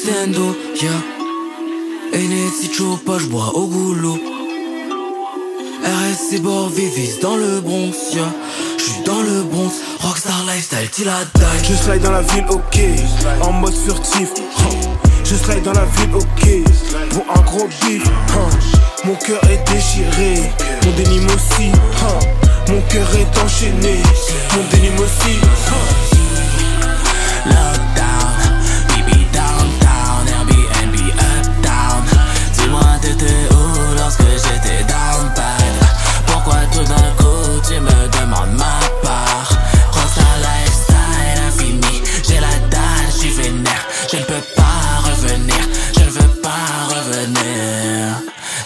[0.00, 0.90] Extendo, yeah.
[2.72, 4.18] Chaud pas, j'bois au goulot.
[5.84, 8.24] RSC bord Vivis dans le Bronx, yeah.
[8.78, 9.70] J'suis dans le Bronx,
[10.00, 11.68] Rockstar Lifestyle, till I die.
[11.68, 12.80] Je slide dans la ville, ok,
[13.42, 14.30] en mode furtif.
[15.24, 16.48] Je slide dans la ville, ok.
[17.10, 18.02] Pour un gros bif.
[19.04, 20.50] Mon cœur est déchiré,
[20.84, 21.70] mon dénime aussi.
[22.68, 23.98] Mon cœur est enchaîné,
[24.54, 25.36] mon dénime aussi,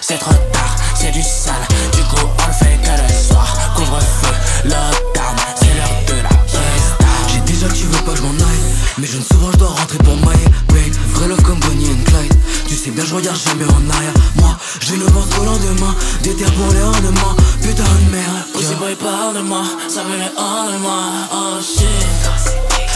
[0.07, 1.55] C'est trop tard, c'est du sale,
[1.95, 3.57] du coup on le fait que le soir.
[3.75, 4.35] Couvre-feu,
[4.65, 8.29] lockdown, c'est l'heure de la fiesta J'ai déjà que tu veux pas que je m'en
[8.29, 8.65] aille.
[8.99, 12.05] Mais je ne souvent je dois rentrer pour mailler Babe, vrai love comme Bonnie and
[12.05, 12.35] Clyde.
[12.69, 14.13] Tu sais bien je regarde jamais en arrière.
[14.35, 15.95] Moi, j'ai le ventre au lendemain.
[16.23, 18.45] Des terres pour les rendements Putain de merde.
[18.57, 21.01] Aussi boy parle de moi, ça les hors de moi
[21.33, 21.89] Oh shit.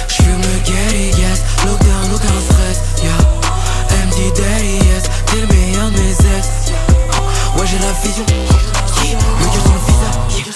[0.09, 3.16] J'fume le Getty, yes Lockdown, aucun stress, yeah.
[4.04, 6.57] MD Daddy, yes T'es le meilleur de mes ex
[7.59, 8.24] Ouais j'ai la vision.
[8.24, 10.54] Le cœur dans le visage.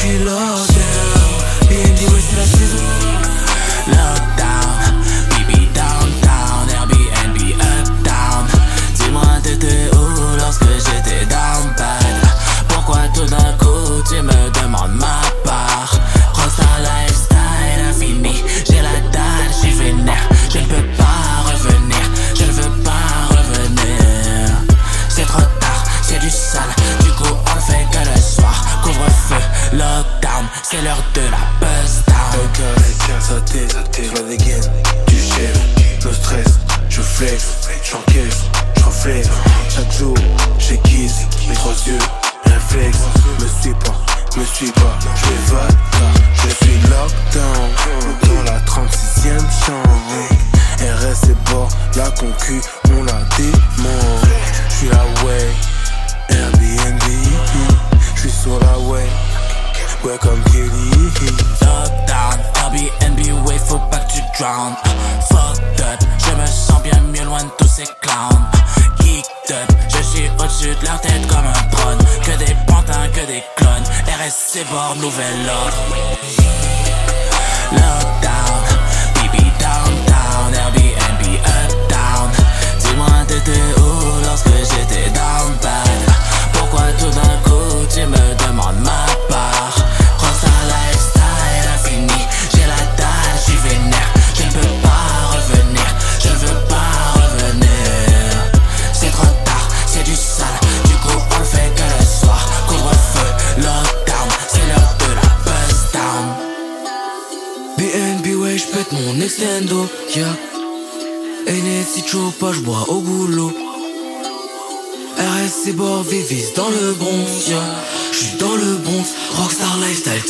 [0.00, 0.18] C'est
[2.36, 2.84] la saison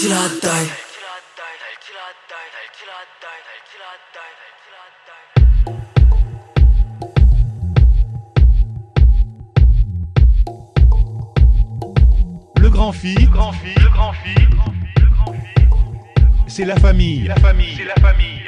[0.05, 0.71] till I die.
[12.57, 14.31] Le grand fit, le grand fit, le grand fit.
[16.49, 18.44] C'est la famille, la famille, c'est la famille.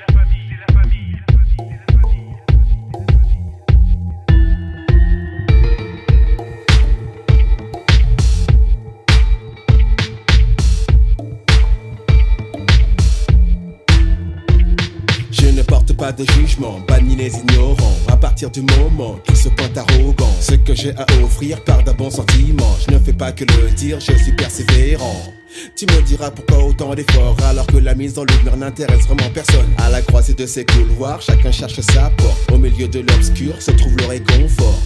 [15.97, 17.97] Pas de jugement, bannis les ignorants.
[18.09, 21.93] À partir du moment qu'ils se pointent arrogants, ce que j'ai à offrir part d'un
[21.93, 22.77] bon sentiment.
[22.87, 25.33] Je ne fais pas que le dire, je suis persévérant.
[25.75, 29.31] Tu me diras pourquoi autant d'efforts alors que la mise dans le mur n'intéresse vraiment
[29.33, 29.69] personne.
[29.79, 32.51] À la croisée de ces couloirs, chacun cherche sa porte.
[32.53, 34.83] Au milieu de l'obscur se trouve le réconfort.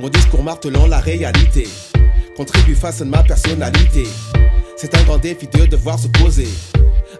[0.00, 1.66] Mon discours martelant la réalité
[2.36, 4.04] contribue façonne ma personnalité.
[4.76, 6.48] C'est un grand défi de devoir se poser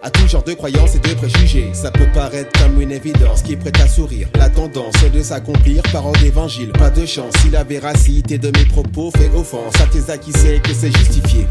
[0.03, 1.71] à tout genre de croyances et de préjugés.
[1.73, 4.29] Ça peut paraître comme une évidence qui prête à sourire.
[4.35, 6.73] La tendance est de s'accomplir parole d'évangile.
[6.73, 10.61] Pas de chance si la véracité de mes propos fait offense à tes acquis, c'est
[10.61, 11.47] que c'est justifié.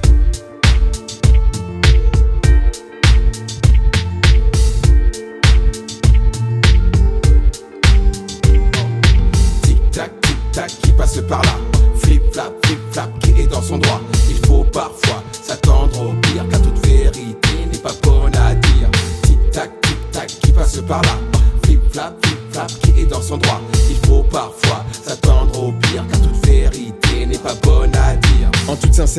[9.64, 11.61] Tic-tac, tic-tac, qui passe par là.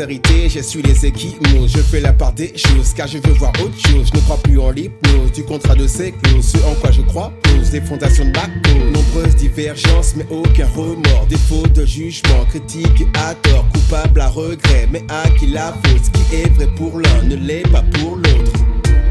[0.03, 1.67] Sincérité, j'ai su les équipements.
[1.67, 4.11] Je fais la part des choses, car je veux voir autre chose.
[4.13, 6.45] Je ne crois plus en l'hypnose, du contrat de ces clauses.
[6.45, 8.93] Ce en quoi je crois pose des fondations de ma cause.
[8.93, 11.27] Nombreuses divergence, mais aucun remords.
[11.29, 16.05] Défaut de jugement, critique à tort, coupable à regret, mais à qui la faute.
[16.05, 18.53] Ce qui est vrai pour l'un ne l'est pas pour l'autre.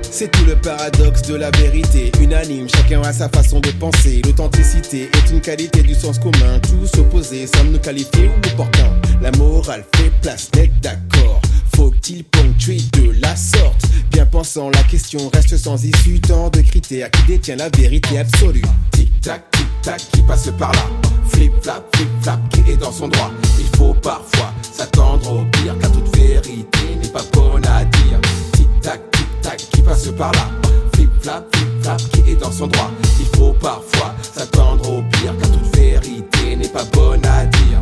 [0.01, 4.21] C'est tout le paradoxe de la vérité, unanime, chacun a sa façon de penser.
[4.25, 8.91] L'authenticité est une qualité du sens commun, tous opposés semblent nous qualifier ou opportun.
[9.21, 11.39] La morale fait place, d'être d'accord.
[11.75, 13.85] Faut-il ponctuer de la sorte?
[14.11, 16.19] Bien pensant, la question reste sans issue.
[16.19, 18.63] Tant de critères qui détient la vérité absolue.
[18.91, 20.87] Tic-tac, tic-tac, qui passe par là.
[21.27, 23.31] Flip-flap, flip-flap, qui est dans son droit.
[23.59, 28.19] Il faut parfois s'attendre au pire, car toute vérité n'est pas bonne à dire.
[28.53, 30.49] Tic-tac, tic-tac, qui passe par là.
[30.95, 32.89] Flip-flap, flip-flap, qui est dans son droit.
[33.19, 37.81] Il faut parfois s'attendre au pire, car toute vérité n'est pas bonne à dire.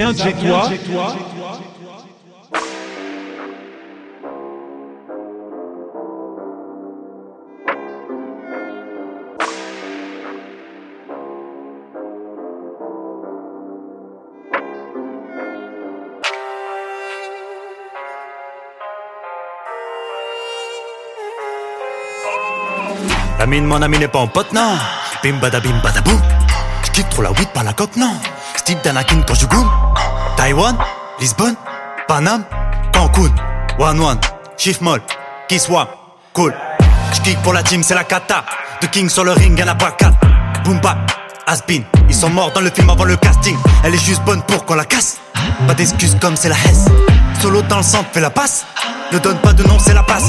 [0.00, 0.70] Vient de chez toi
[23.38, 24.78] La mine, mon ami n'est pas en pote, non.
[25.22, 26.20] Bim bada bim bada boum.
[26.84, 28.14] J'quitte trop la weed par la coque, non.
[28.70, 29.46] Steve d'Anakin quand je.
[30.36, 30.76] Taïwan,
[31.18, 31.56] Lisbonne,
[32.06, 32.44] Paname,
[32.92, 33.34] Cancun,
[33.80, 34.20] One One,
[34.56, 35.00] Chief Moll,
[35.48, 35.88] Kiswa,
[36.32, 36.54] cool.
[37.12, 38.44] J'kick pour la team, c'est la kata.
[38.80, 40.16] De King sur le ring, y'en a pas quatre.
[40.62, 40.98] Boom bap.
[42.08, 43.56] Ils sont morts dans le film avant le casting.
[43.82, 45.18] Elle est juste bonne pour qu'on la casse.
[45.66, 46.84] Pas d'excuses comme c'est la Hesse.
[47.42, 48.66] Solo dans le centre, fait la passe.
[49.10, 50.28] Ne donne pas de nom, c'est la passe.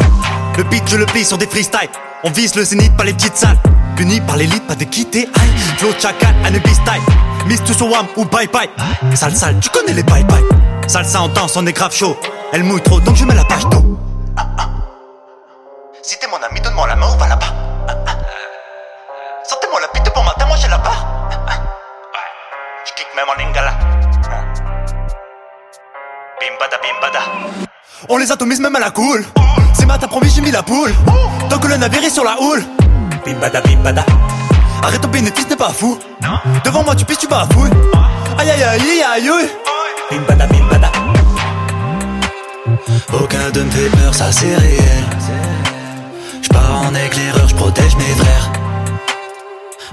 [0.57, 1.91] Le beat, je le plie sur des freestyles.
[2.23, 3.59] On vise le zénith, pas les petites salles.
[3.95, 5.29] Puni par l'élite, pas de quitter.
[5.77, 7.30] Flow Chacal, Anubis style.
[7.77, 8.69] To Wam ou bye bye.
[9.15, 10.43] Sale sale, tu connais les bye bye.
[10.87, 12.15] Salsa en danse, on est grave chaud.
[12.53, 13.97] Elle mouille trop, donc je mets la page d'eau.
[16.03, 17.47] Si t'es mon ami, donne-moi la main, on va là-bas.
[19.47, 21.05] Sortez-moi la bite pour matin, moi j'ai la barre.
[22.85, 23.73] Je kick même en lingala.
[26.39, 27.19] Bimbada, bimbada.
[28.09, 29.25] On les atomise même à la cool.
[29.73, 30.93] C'est ma t'as promis, j'ai mis la poule.
[31.49, 32.63] Tant que le navire est sur la houle.
[33.25, 34.05] Bimbada, bimbada.
[34.83, 35.99] Arrête ton bénéfice, n'est pas fou.
[36.63, 37.69] Devant moi, tu pisses, tu fouille.
[38.37, 39.49] Aïe aïe aïe aïe aïe.
[40.09, 40.91] Bimbada, bimbada.
[43.13, 45.05] Aucun de me fait peur, ça c'est réel.
[46.41, 48.51] J'pars en éclaireur, j'protège mes frères.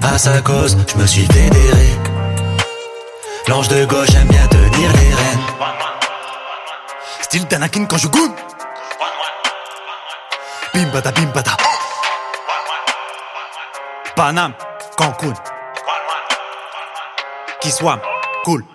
[0.01, 1.89] À sa cause, j'me suis fédéré.
[3.47, 5.45] L'ange de gauche aime bien tenir les rênes.
[7.21, 8.31] Style d'Anakin quand je goûte.
[10.73, 11.51] Bimbada, bimbada.
[14.15, 14.53] Paname,
[14.99, 15.33] Cancun.
[17.61, 18.01] Kiswam,
[18.43, 18.65] cool.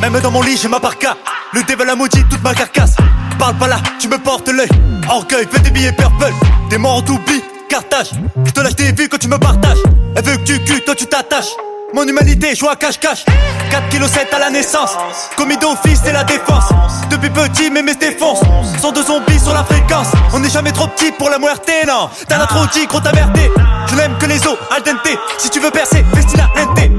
[0.00, 1.14] Même dans mon lit, j'ai ma parka.
[1.52, 2.96] Le devil a maudit toute ma carcasse.
[3.38, 4.70] Parle pas là, tu me portes l'œil.
[5.10, 6.32] Orgueil, fais des billets purple.
[6.70, 8.12] T'es mort, t'oublies, cartage.
[8.46, 9.82] Je te lâche des vues quand tu me partages.
[10.16, 11.52] Elle veut que tu cues, toi tu t'attaches.
[11.92, 13.26] Mon humanité, joue à cache-cache.
[13.70, 14.96] 4 kg 7 à la naissance.
[15.36, 16.72] Commis d'office, c'est la défense.
[17.10, 20.08] Depuis petit, mais mes sont de zombies sur la fréquence.
[20.32, 22.08] On n'est jamais trop petit pour la muerte, non.
[22.26, 23.50] T'as la trop dit, gros t'averté.
[23.88, 25.18] Je n'aime que les os, al dente.
[25.38, 26.90] Si tu veux percer, festina lente.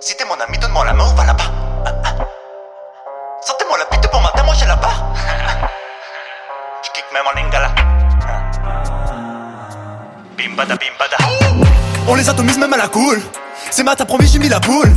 [0.00, 1.44] Si t'es mon ami, donne-moi la main, on va là-bas.
[3.46, 5.04] Sortez-moi la bite pour matin, moi j'ai la barre.
[6.82, 7.70] Je kick même en lingala.
[10.36, 11.66] Bimbada, bimbada.
[12.08, 13.20] On les atomise même à la cool.
[13.70, 14.92] C'est ma t'as promis, j'ai mis la poule.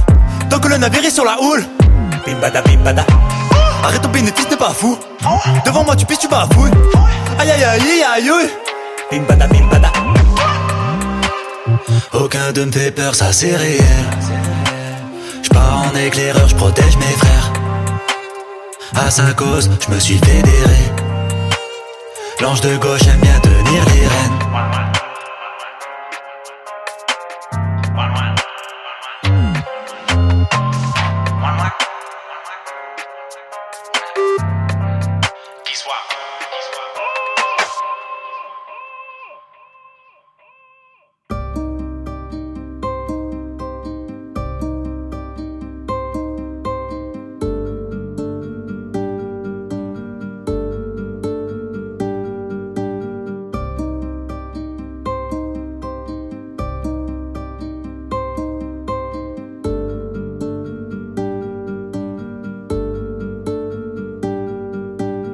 [0.49, 1.65] Tant que le navire est sur la houle.
[2.25, 3.05] Bimbada, bimbada.
[3.83, 4.97] Arrête ton bénéfice, n'est pas fou.
[5.65, 6.71] Devant moi, tu pisses, tu à fouille.
[7.37, 8.49] Aïe aïe aïe aïe
[12.13, 13.83] Aucun de me fait peur, ça c'est réel.
[15.43, 17.53] J'pars en éclaireur, j'protège mes frères.
[18.95, 20.91] À sa cause, j'me suis fédéré.
[22.39, 25.02] L'ange de gauche aime bien tenir les rênes.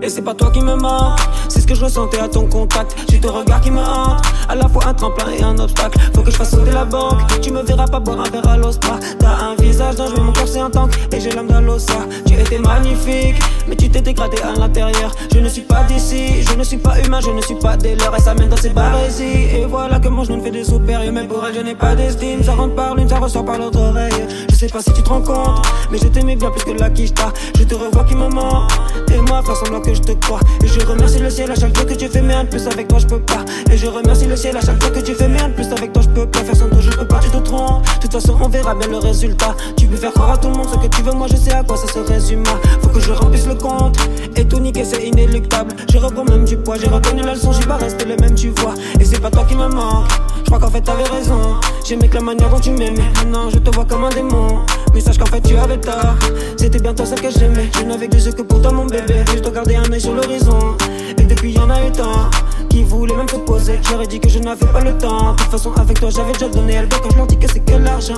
[0.02, 1.20] Et c'est pas toi qui me manque,
[1.50, 2.95] c'est ce que je ressentais à ton contact.
[3.10, 6.00] J'ai ton regard qui me hante, à la fois un tremplin et un obstacle.
[6.16, 7.20] Faut que je fasse sauter la banque.
[7.41, 8.97] Tu me verras pas boire un verre à l'ostra.
[9.20, 10.91] T'as un visage dangereux, mon cœur c'est un tank.
[11.12, 11.93] Et j'ai l'âme d'un l'ossa.
[12.26, 15.12] Tu étais magnifique, mais tu t'es dégradé à l'intérieur.
[15.34, 17.95] Je ne suis pas d'ici, je ne suis pas humain, je ne suis pas des
[17.95, 18.16] leurs.
[18.16, 19.50] Et ça mène dans ces barésies.
[19.54, 21.14] Et voilà que mon genou me fait des supérieurs.
[21.14, 22.41] Mais pour elle, je n'ai pas d'estime.
[22.41, 24.14] Ça rentre par l'une, ça ressort par l'autre oreille.
[24.50, 26.89] Je sais pas si tu te rends compte, mais je t'aimais bien plus que la
[26.89, 27.34] quicheta.
[27.58, 28.66] Je te revois qui me ment.
[29.12, 30.40] Et moi, faire semblant que je te crois.
[30.64, 32.88] Et je remercie le ciel à chaque fois que tu fais, mais un plus avec
[32.88, 33.44] toi, je peux pas.
[33.72, 35.94] Et je remercie le ciel à chaque fois que tu fais, mais un plus avec
[35.94, 36.40] toi, je peux pas.
[36.40, 37.86] Faire sans toi, je peux pas, tu te trompes.
[37.96, 39.56] De toute façon, on verra bien le résultat.
[39.78, 41.54] Tu peux faire croire à tout le monde ce que tu veux, moi je sais
[41.54, 42.44] à quoi ça se résume.
[42.82, 43.98] Faut que je remplisse le compte.
[44.36, 45.76] Et tout niquer, c'est inéluctable.
[45.92, 48.50] Je reprends même du poids, j'ai reconnu la leçon, j'y pas resté le même, tu
[48.50, 48.74] vois.
[49.00, 50.10] Et c'est pas toi qui me manque.
[50.50, 51.60] Je crois qu'en fait t'avais raison.
[51.86, 53.08] J'aimais que la manière dont tu m'aimais.
[53.18, 54.66] Maintenant, je te vois comme un démon.
[54.95, 56.16] Mais sache qu'en fait tu avais tort.
[56.58, 57.70] C'était bien toi celle que j'aimais.
[57.78, 59.24] Je n'avais que des yeux que pour toi, mon bébé.
[59.32, 60.76] Je dois garder un œil sur l'horizon.
[61.20, 62.32] Et depuis, y en a eu tant
[62.68, 63.80] qui voulaient même te poser.
[63.88, 65.34] J'aurais dit que je n'avais pas le temps.
[65.34, 66.74] De toute façon, avec toi, j'avais déjà donné.
[66.74, 68.16] Elle quand je leur dis que c'est que l'argent.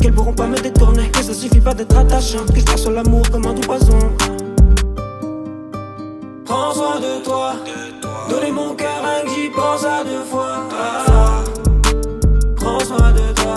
[0.00, 1.08] Qu'elles pourront pas me détourner.
[1.08, 2.46] Que ça suffit pas d'être attachant.
[2.46, 3.98] Que je sur l'amour comme un doux poison.
[6.44, 7.54] Prends soin de toi.
[8.30, 10.62] Donner mon cœur, que j'y pense à deux fois.
[10.70, 11.35] Ah,
[12.66, 13.54] Prends soin de toi.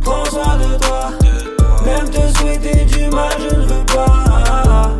[0.00, 1.10] Prends soin de toi.
[1.84, 4.94] Même te souhaiter du mal, je ne veux pas.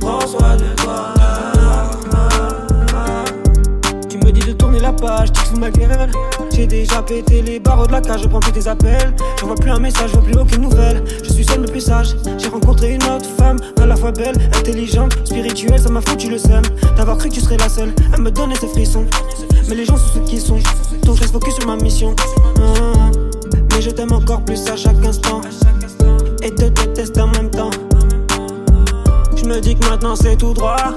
[0.00, 1.12] Prends soin de toi.
[4.08, 6.10] Tu me dis de tourner la page, tu te fous ma gueule.
[6.54, 9.12] J'ai déjà pété les barreaux de la cage, je prends plus tes appels.
[9.40, 11.02] Je vois plus un message, je vois plus aucune nouvelle.
[11.24, 12.14] Je suis seul mais plus sage.
[12.38, 16.38] J'ai rencontré une autre femme, à la fois belle, intelligente, spirituelle, ça m'a foutu le
[16.38, 16.62] seum.
[16.96, 19.04] D'avoir cru que tu serais la seule à me donner ces frissons.
[19.68, 20.58] Mais les gens sont ceux qui sont,
[21.02, 22.14] donc je reste focus sur ma mission.
[22.58, 23.10] Ah,
[23.72, 25.40] mais je t'aime encore plus à chaque instant.
[26.42, 27.70] Et te déteste en même temps.
[29.34, 30.94] Je me dis que maintenant c'est tout droit.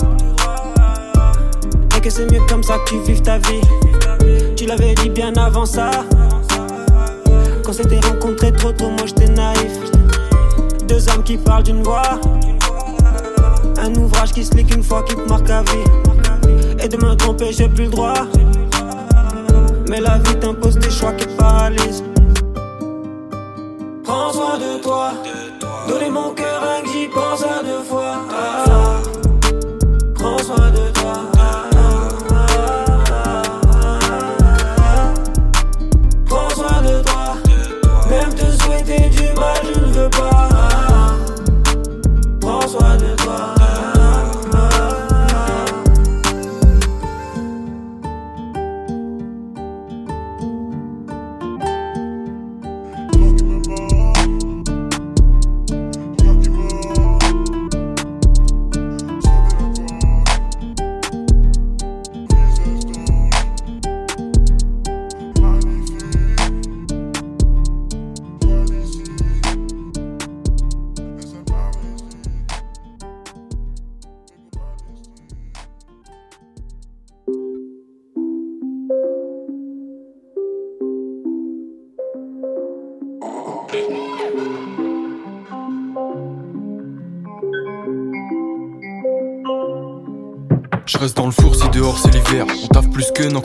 [2.08, 3.60] Que c'est mieux comme ça que tu vives ta vie.
[4.56, 5.92] Tu l'avais dit bien avant ça.
[7.66, 9.74] Quand s'était rencontré trop tôt, moi j'étais naïf.
[10.88, 12.22] Deux âmes qui parlent d'une voix.
[13.78, 16.80] Un ouvrage qui se lit qu'une fois qui te marque à vie.
[16.82, 18.14] Et de me tromper, j'ai plus le droit.
[19.90, 22.06] Mais la vie t'impose des choix qui te paralysent.
[24.06, 25.12] Prends soin de toi.
[25.90, 28.22] Donner mon cœur, que j'y pense à deux fois.
[28.32, 29.02] Ah,
[30.16, 31.37] Prends soin de toi.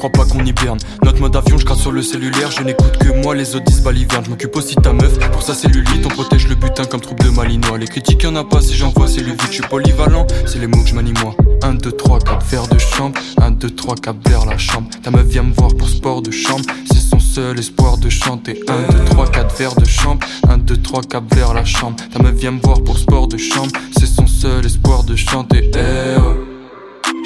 [0.08, 0.78] Crois pas qu'on hiberne.
[1.04, 2.50] Notre mode avion, je sur le cellulaire.
[2.50, 4.24] Je n'écoute que moi, les autres disent baliverne.
[4.24, 6.04] Je m'occupe aussi de ta meuf, pour sa cellulite.
[6.04, 7.78] On protège le butin comme troupe de malinois.
[7.78, 9.42] Les critiques, y'en a pas si j'envoie, c'est le vide.
[9.46, 11.36] Je suis polyvalent, c'est les mots que je manie moi.
[11.62, 13.20] 1, 2, 3, 4 verres de chambre.
[13.40, 14.88] 1, 2, 3, 4 vers la chambre.
[15.04, 16.64] Ta meuf vient me voir pour sport de chambre.
[16.90, 18.60] C'est son seul espoir de chanter.
[18.66, 20.26] 1, 2, 3, 4 verres de chambre.
[20.48, 21.96] 1, 2, 3, 4 vers la chambre.
[22.12, 23.70] Ta meuf vient me voir pour sport de chambre.
[23.96, 25.70] C'est son seul espoir de chanter.
[25.76, 26.51] Eh oh.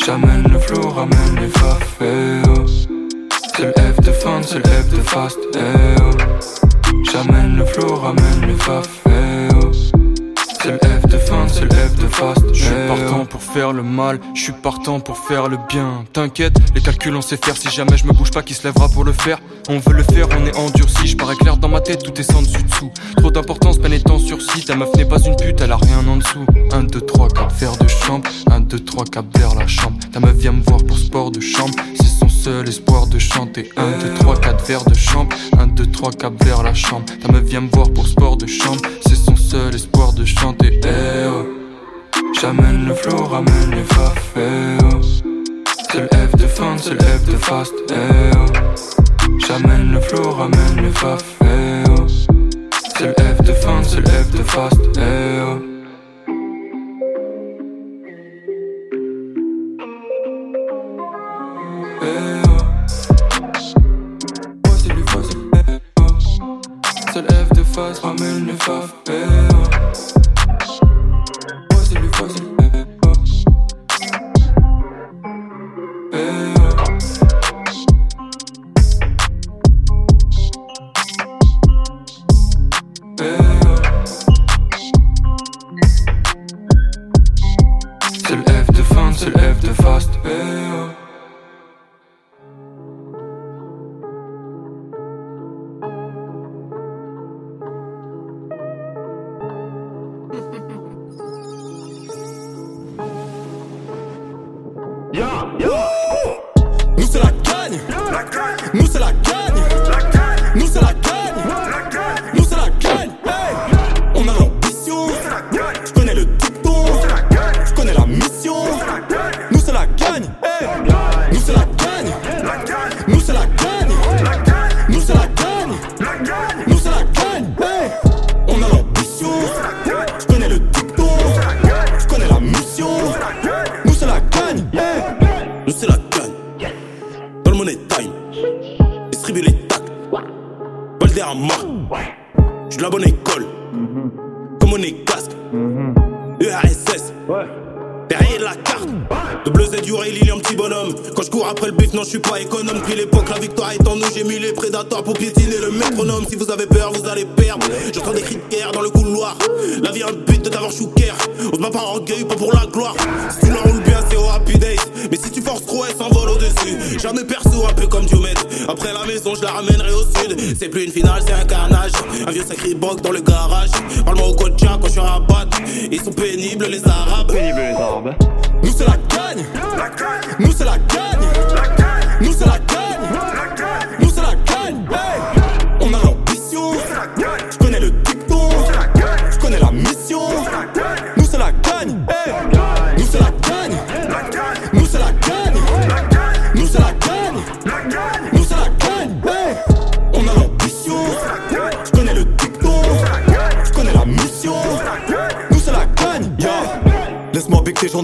[0.05, 2.67] J'amène le flow, ramène les faf, oh.
[3.57, 5.59] C'est le F de fin, c'est le F de fast, eh
[6.01, 6.11] oh.
[7.11, 9.46] J'amène le flow, ramène les faf, oh.
[10.67, 12.41] C'est le F de fin, c'est le F de fast.
[12.53, 16.05] Je suis partant pour faire le mal, je suis partant pour faire le bien.
[16.13, 17.57] T'inquiète, les calculs on sait faire.
[17.57, 19.39] Si jamais je me bouge pas, qui se lèvera pour le faire?
[19.69, 21.07] On veut le faire, on est endurci.
[21.07, 22.91] Je parais clair dans ma tête, tout est sans dessus dessous.
[23.17, 24.65] Trop d'importance, peine étant sursis.
[24.65, 26.45] Ta meuf n'est pas une pute, elle a rien en dessous.
[26.73, 28.29] 1, 2, 3, 4 verres de chambre.
[28.51, 29.99] 1, 2, 3, 4 vers la chambre.
[30.13, 31.75] Ta meuf vient me voir pour sport de chambre.
[32.47, 33.69] Seul espoir de chanter.
[33.77, 35.35] 1, 2, 3, 4 verres de chambre.
[35.59, 37.05] 1, 2, 3, 4 vers la chambre.
[37.21, 38.81] Ta meuf vient me voir pour sport de chambre.
[39.05, 40.79] C'est son seul espoir de chanter.
[40.85, 41.45] Eh oh.
[42.41, 45.01] J'amène le flow, ramène les faf, eh oh.
[45.97, 49.29] Le F de fin, F de fast, eh oh.
[49.45, 51.83] J'amène le flow, ramène les faf, eh
[53.01, 55.76] le F de fin, F de fast, eh.
[88.29, 90.11] C'est le F de fin, c'est le F de fast.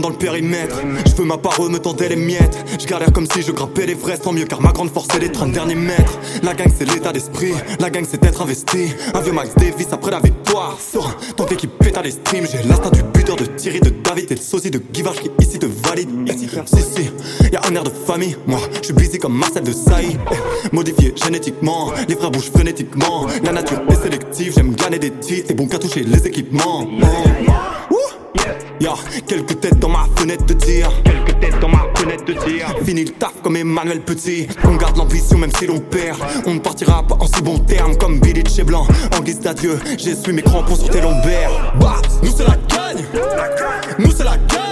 [0.01, 0.81] Dans le périmètre.
[1.05, 2.65] Je veux ma parole me tendait les miettes.
[2.81, 5.19] Je galère comme si je grimpais les vrais, tant mieux car ma grande force c'est
[5.19, 6.19] les 30 derniers mètres.
[6.43, 8.95] La gang c'est l'état d'esprit, la gang c'est être investi.
[9.13, 10.79] Un vieux Max Davis après la victoire.
[10.81, 12.47] Serein, tant qui pète à les streams.
[12.51, 15.59] J'ai l'instinct du buteur de Thierry, de David et le sosie de Givard qui ici
[15.59, 16.09] te valide.
[16.27, 18.37] Ici, si, si, y'a un air de famille.
[18.47, 20.17] Moi, je suis busy comme Marcel de Saï.
[20.33, 23.27] Eh, Modifié génétiquement, les frères bougent frénétiquement.
[23.45, 25.49] La nature est sélective, j'aime gagner des titres.
[25.49, 26.89] C'est bon qu'à toucher les équipements.
[28.83, 28.95] Y'a
[29.29, 30.91] quelques têtes dans ma fenêtre de tir.
[31.05, 32.67] Quelques têtes dans ma fenêtre de tir.
[32.85, 34.49] Fini le taf comme Emmanuel Petit.
[34.65, 36.19] On garde l'ambition même si l'on perd.
[36.47, 38.85] On ne partira pas en si bons termes comme Billy de chez Blanc.
[39.17, 41.73] En guise d'adieu, j'essuie mes crampons sur tes lombaires.
[41.81, 43.05] Bah, nous c'est la gagne.
[44.01, 44.72] Nous c'est la gagne.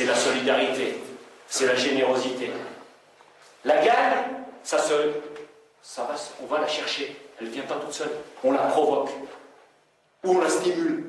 [0.00, 0.94] C'est la solidarité,
[1.46, 2.50] c'est la générosité.
[3.66, 4.16] La gagne,
[4.62, 4.94] ça se,
[5.82, 7.14] ça va, on va la chercher.
[7.38, 8.12] Elle ne vient pas toute seule.
[8.42, 9.10] On la provoque
[10.24, 11.04] ou on la stimule.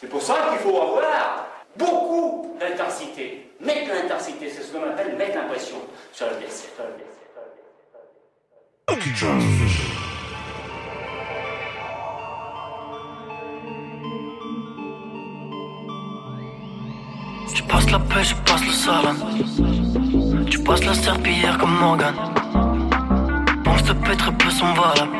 [0.00, 3.50] C'est pour ça qu'il faut avoir beaucoup d'intensité.
[3.58, 5.78] Mettre l'intensité, c'est ce qu'on appelle mettre l'impression
[6.12, 6.70] sur l'adversaire.
[17.68, 19.14] Passes la paix, je passe le salon.
[20.50, 22.14] Tu passes la serpillière comme Morgan.
[23.66, 25.16] On se pète très peu son valable.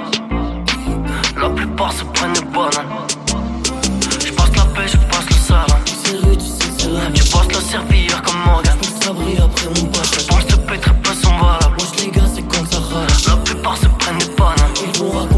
[1.41, 2.93] La plupart se prennent des bananes.
[4.25, 5.79] Je passe la paix, je passe le salon.
[7.15, 8.77] Tu passes la serpillière comme Morgan.
[9.45, 10.27] après mon passage.
[10.31, 11.77] On se pète très peu son valable.
[11.79, 13.31] Wesh les gars, c'est ça.
[13.31, 14.75] La plupart se prennent des bananes.
[14.83, 15.38] Ils vont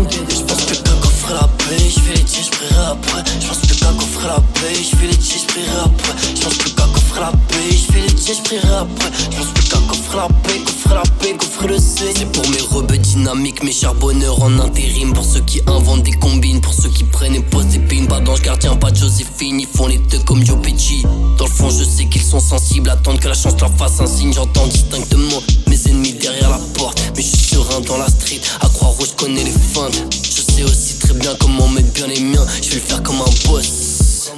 [2.90, 3.22] après.
[3.40, 6.14] Je pense que Kako ferait la paix, je fais les tirs, je prierai après.
[6.34, 9.10] Je pense que Kako ferait la paix, je fais les tirs, je prierai après.
[9.30, 12.12] Je pense que Kako ferait la paix, ferait la paix, ferait le C.
[12.16, 15.12] C'est pour mes rebeux dynamique, mes charbonneurs en intérim.
[15.12, 18.06] Pour ceux qui inventent des combines, pour ceux qui prennent et posent des pins.
[18.06, 21.02] Pas d'ange gardien, pas de Joséphine, ils font les deux comme Yopechi.
[21.38, 24.06] Dans le fond, je sais qu'ils sont sensibles, attendent que la chance leur fasse un
[24.06, 24.32] signe.
[24.32, 27.00] J'entends distinctement mes ennemis derrière la porte.
[27.16, 30.29] Mais je suis serein dans la street, à Croix-Rouge, je connais les feintes.
[30.60, 33.48] Sais aussi très bien comment mettre bien les miens, je vais le faire comme un
[33.48, 34.30] boss.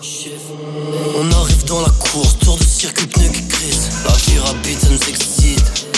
[0.00, 0.32] Chef?
[1.16, 3.88] On arrive dans la course, tour de circuit, pneu qui crisse.
[4.04, 5.88] La vie rapide, ça nous excite.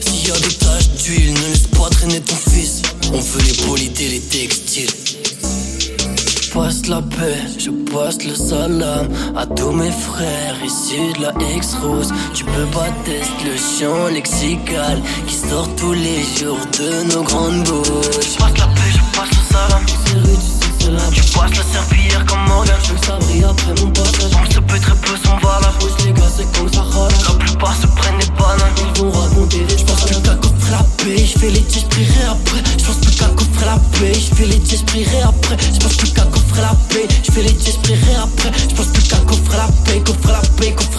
[0.00, 2.80] S'il y a des taches d'huile, ne laisse pas traîner ton fils.
[3.12, 4.88] On veut les polités, les textiles.
[6.88, 11.34] Je passe la paix, je passe le salam à tous mes frères issus de la
[11.54, 12.10] ex-rose.
[12.32, 17.64] Tu peux pas tester le chant lexical qui sort tous les jours de nos grandes
[17.64, 18.32] bouches.
[18.32, 20.57] Je passe la paix, je passe le salam.
[20.88, 22.74] Tu passes la serpillière comme Morgan.
[22.82, 24.32] Je veux que ça brille après mon passage.
[24.32, 25.76] On se peut très peu sont valables.
[25.84, 27.12] Wesh les gars, c'est comme ça râle.
[27.28, 28.72] La plupart se prennent des bananes.
[28.96, 31.26] Ils vont raconter des Je pense que Kako ferait la paix.
[31.26, 32.62] Je fais les je prierai après.
[32.78, 34.12] Je pense que Kako ferait la paix.
[34.14, 35.56] Je fais les je prierai après.
[35.74, 37.08] Je pense que Kako ferait la paix.
[37.22, 38.52] Je fais les je prierai après.
[38.70, 40.02] Je pense que Kako ferait la paix.
[40.22, 40.97] Ferait la paix, qu'on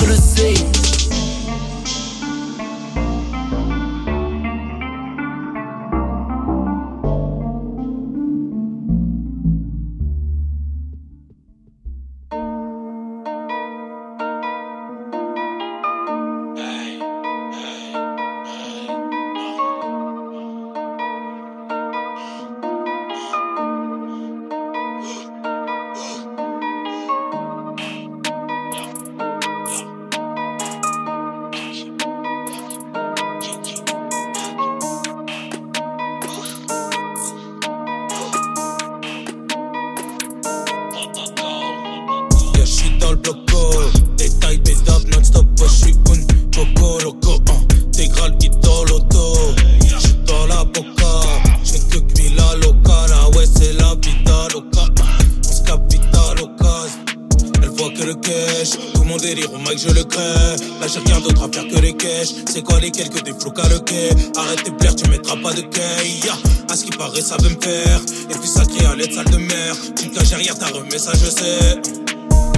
[70.90, 71.82] remis ça, je sais.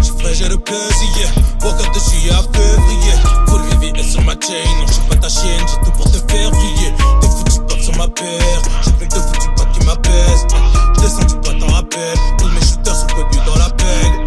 [0.01, 1.31] J'suis frais, j'ai le plaisir.
[1.63, 3.13] Walk up dessus à février.
[3.47, 4.63] Full Vivi est sur ma chain.
[4.79, 6.93] Non, j'suis pas ta chienne, j'ai tout pour te faire briller.
[7.21, 8.61] Des foutus pop sur ma paire.
[8.83, 10.47] J'ai plein de foutus potes qui m'apaisent.
[10.97, 12.17] J'descends du pas t'en rappelles.
[12.37, 14.23] Tous mes shooters sont connus dans la pelle.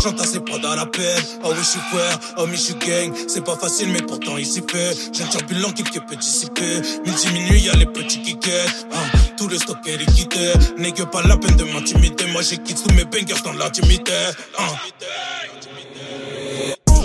[0.00, 1.22] J'entends ses prods à la pelle.
[1.44, 3.12] Oh oui, j'suis frère, oh oui, j'suis gang.
[3.26, 4.96] C'est pas facile, mais pourtant il s'y fait.
[5.12, 6.80] J'ai un turbulent qui peut dissiper.
[7.04, 8.86] Midi, minuit, y'a les petits qui quittent.
[8.92, 9.17] Ah,
[9.48, 10.52] tout le stock est liquidé.
[10.76, 12.26] N'ayez pas la peine de m'intimider.
[12.26, 14.12] Moi, j'ai quitté tous mes bangers dans l'intimité.
[14.58, 14.74] Ah.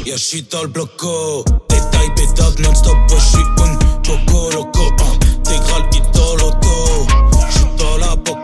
[0.06, 1.46] Yeah, j'suis dans le bloco.
[1.70, 2.96] Détail, bédab, non-stop.
[3.10, 4.82] Ouais, j'suis un coco loco.
[5.40, 7.08] Intégral, idole, auto.
[7.50, 8.44] J'suis dans la boca.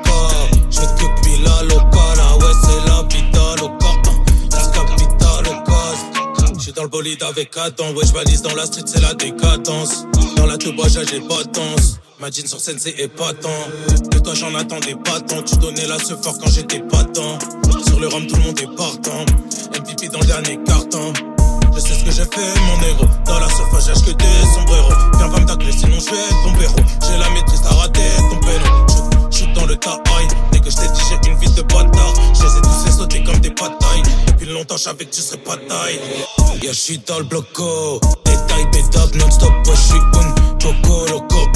[0.72, 2.20] J'fais que cuire la locale.
[2.22, 3.90] Ah ouais, c'est la vida loca.
[6.54, 7.92] Au J'suis dans le bolide avec Adam.
[7.94, 10.06] Ouais, j'valise dans la street, c'est la décadence.
[10.38, 12.00] Dans la touba, j'ai pas danse.
[12.20, 13.48] Ma jean sur scène, c'est épatant.
[14.12, 15.42] De toi, j'en attendais pas tant.
[15.42, 17.40] Tu donnais la ce fort quand j'étais pas tant.
[17.88, 19.24] Sur le rhum, tout le monde est partant.
[19.80, 21.14] MVP dans le dernier carton.
[21.74, 23.08] Je sais ce que j'ai fait, mon héros.
[23.26, 24.92] Dans la surface, j'ai que des sombreros.
[25.18, 26.90] Viens pas me tacler, sinon je vais ton héros.
[27.08, 29.30] J'ai la maîtrise, t'as raté ton péno.
[29.32, 30.28] Je suis dans le taille.
[30.52, 32.14] Dès que je t'ai dit, j'ai une vie de bâtard.
[32.34, 34.04] Je les ai tous fait sauter comme des batailles.
[34.28, 36.02] Depuis longtemps, je savais que tu serais pas taille.
[36.62, 38.02] Yeah, je suis dans le bloco.
[38.26, 39.54] Détail, bédab, non-stop.
[39.68, 41.50] Ouais, je suis un coco loco.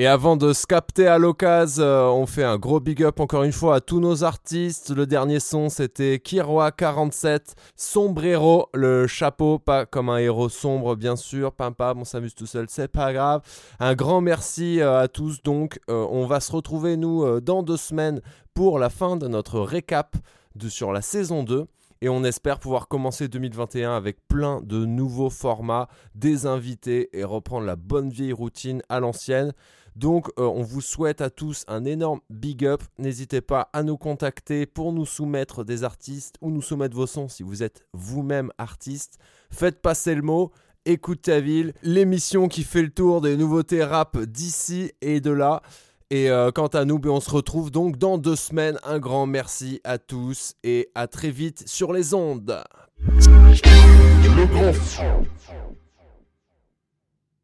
[0.00, 3.42] Et avant de se capter à l'occasion, euh, on fait un gros big up encore
[3.42, 4.90] une fois à tous nos artistes.
[4.90, 11.50] Le dernier son, c'était Kiroa47, Sombrero, le chapeau, pas comme un héros sombre, bien sûr.
[11.50, 13.42] Pimpa, on s'amuse tout seul, c'est pas grave.
[13.80, 15.42] Un grand merci euh, à tous.
[15.42, 18.20] Donc, euh, on va se retrouver, nous, dans deux semaines
[18.58, 20.16] pour la fin de notre récap
[20.56, 21.68] de, sur la saison 2.
[22.00, 25.86] Et on espère pouvoir commencer 2021 avec plein de nouveaux formats,
[26.16, 29.52] des invités et reprendre la bonne vieille routine à l'ancienne.
[29.94, 32.82] Donc euh, on vous souhaite à tous un énorme big up.
[32.98, 37.28] N'hésitez pas à nous contacter pour nous soumettre des artistes ou nous soumettre vos sons
[37.28, 39.20] si vous êtes vous-même artiste.
[39.52, 40.50] Faites passer le mot.
[40.84, 45.62] Écoute ta ville, l'émission qui fait le tour des nouveautés rap d'ici et de là.
[46.10, 48.78] Et euh, quant à nous, ben, on se retrouve donc dans deux semaines.
[48.82, 52.62] Un grand merci à tous et à très vite sur les ondes.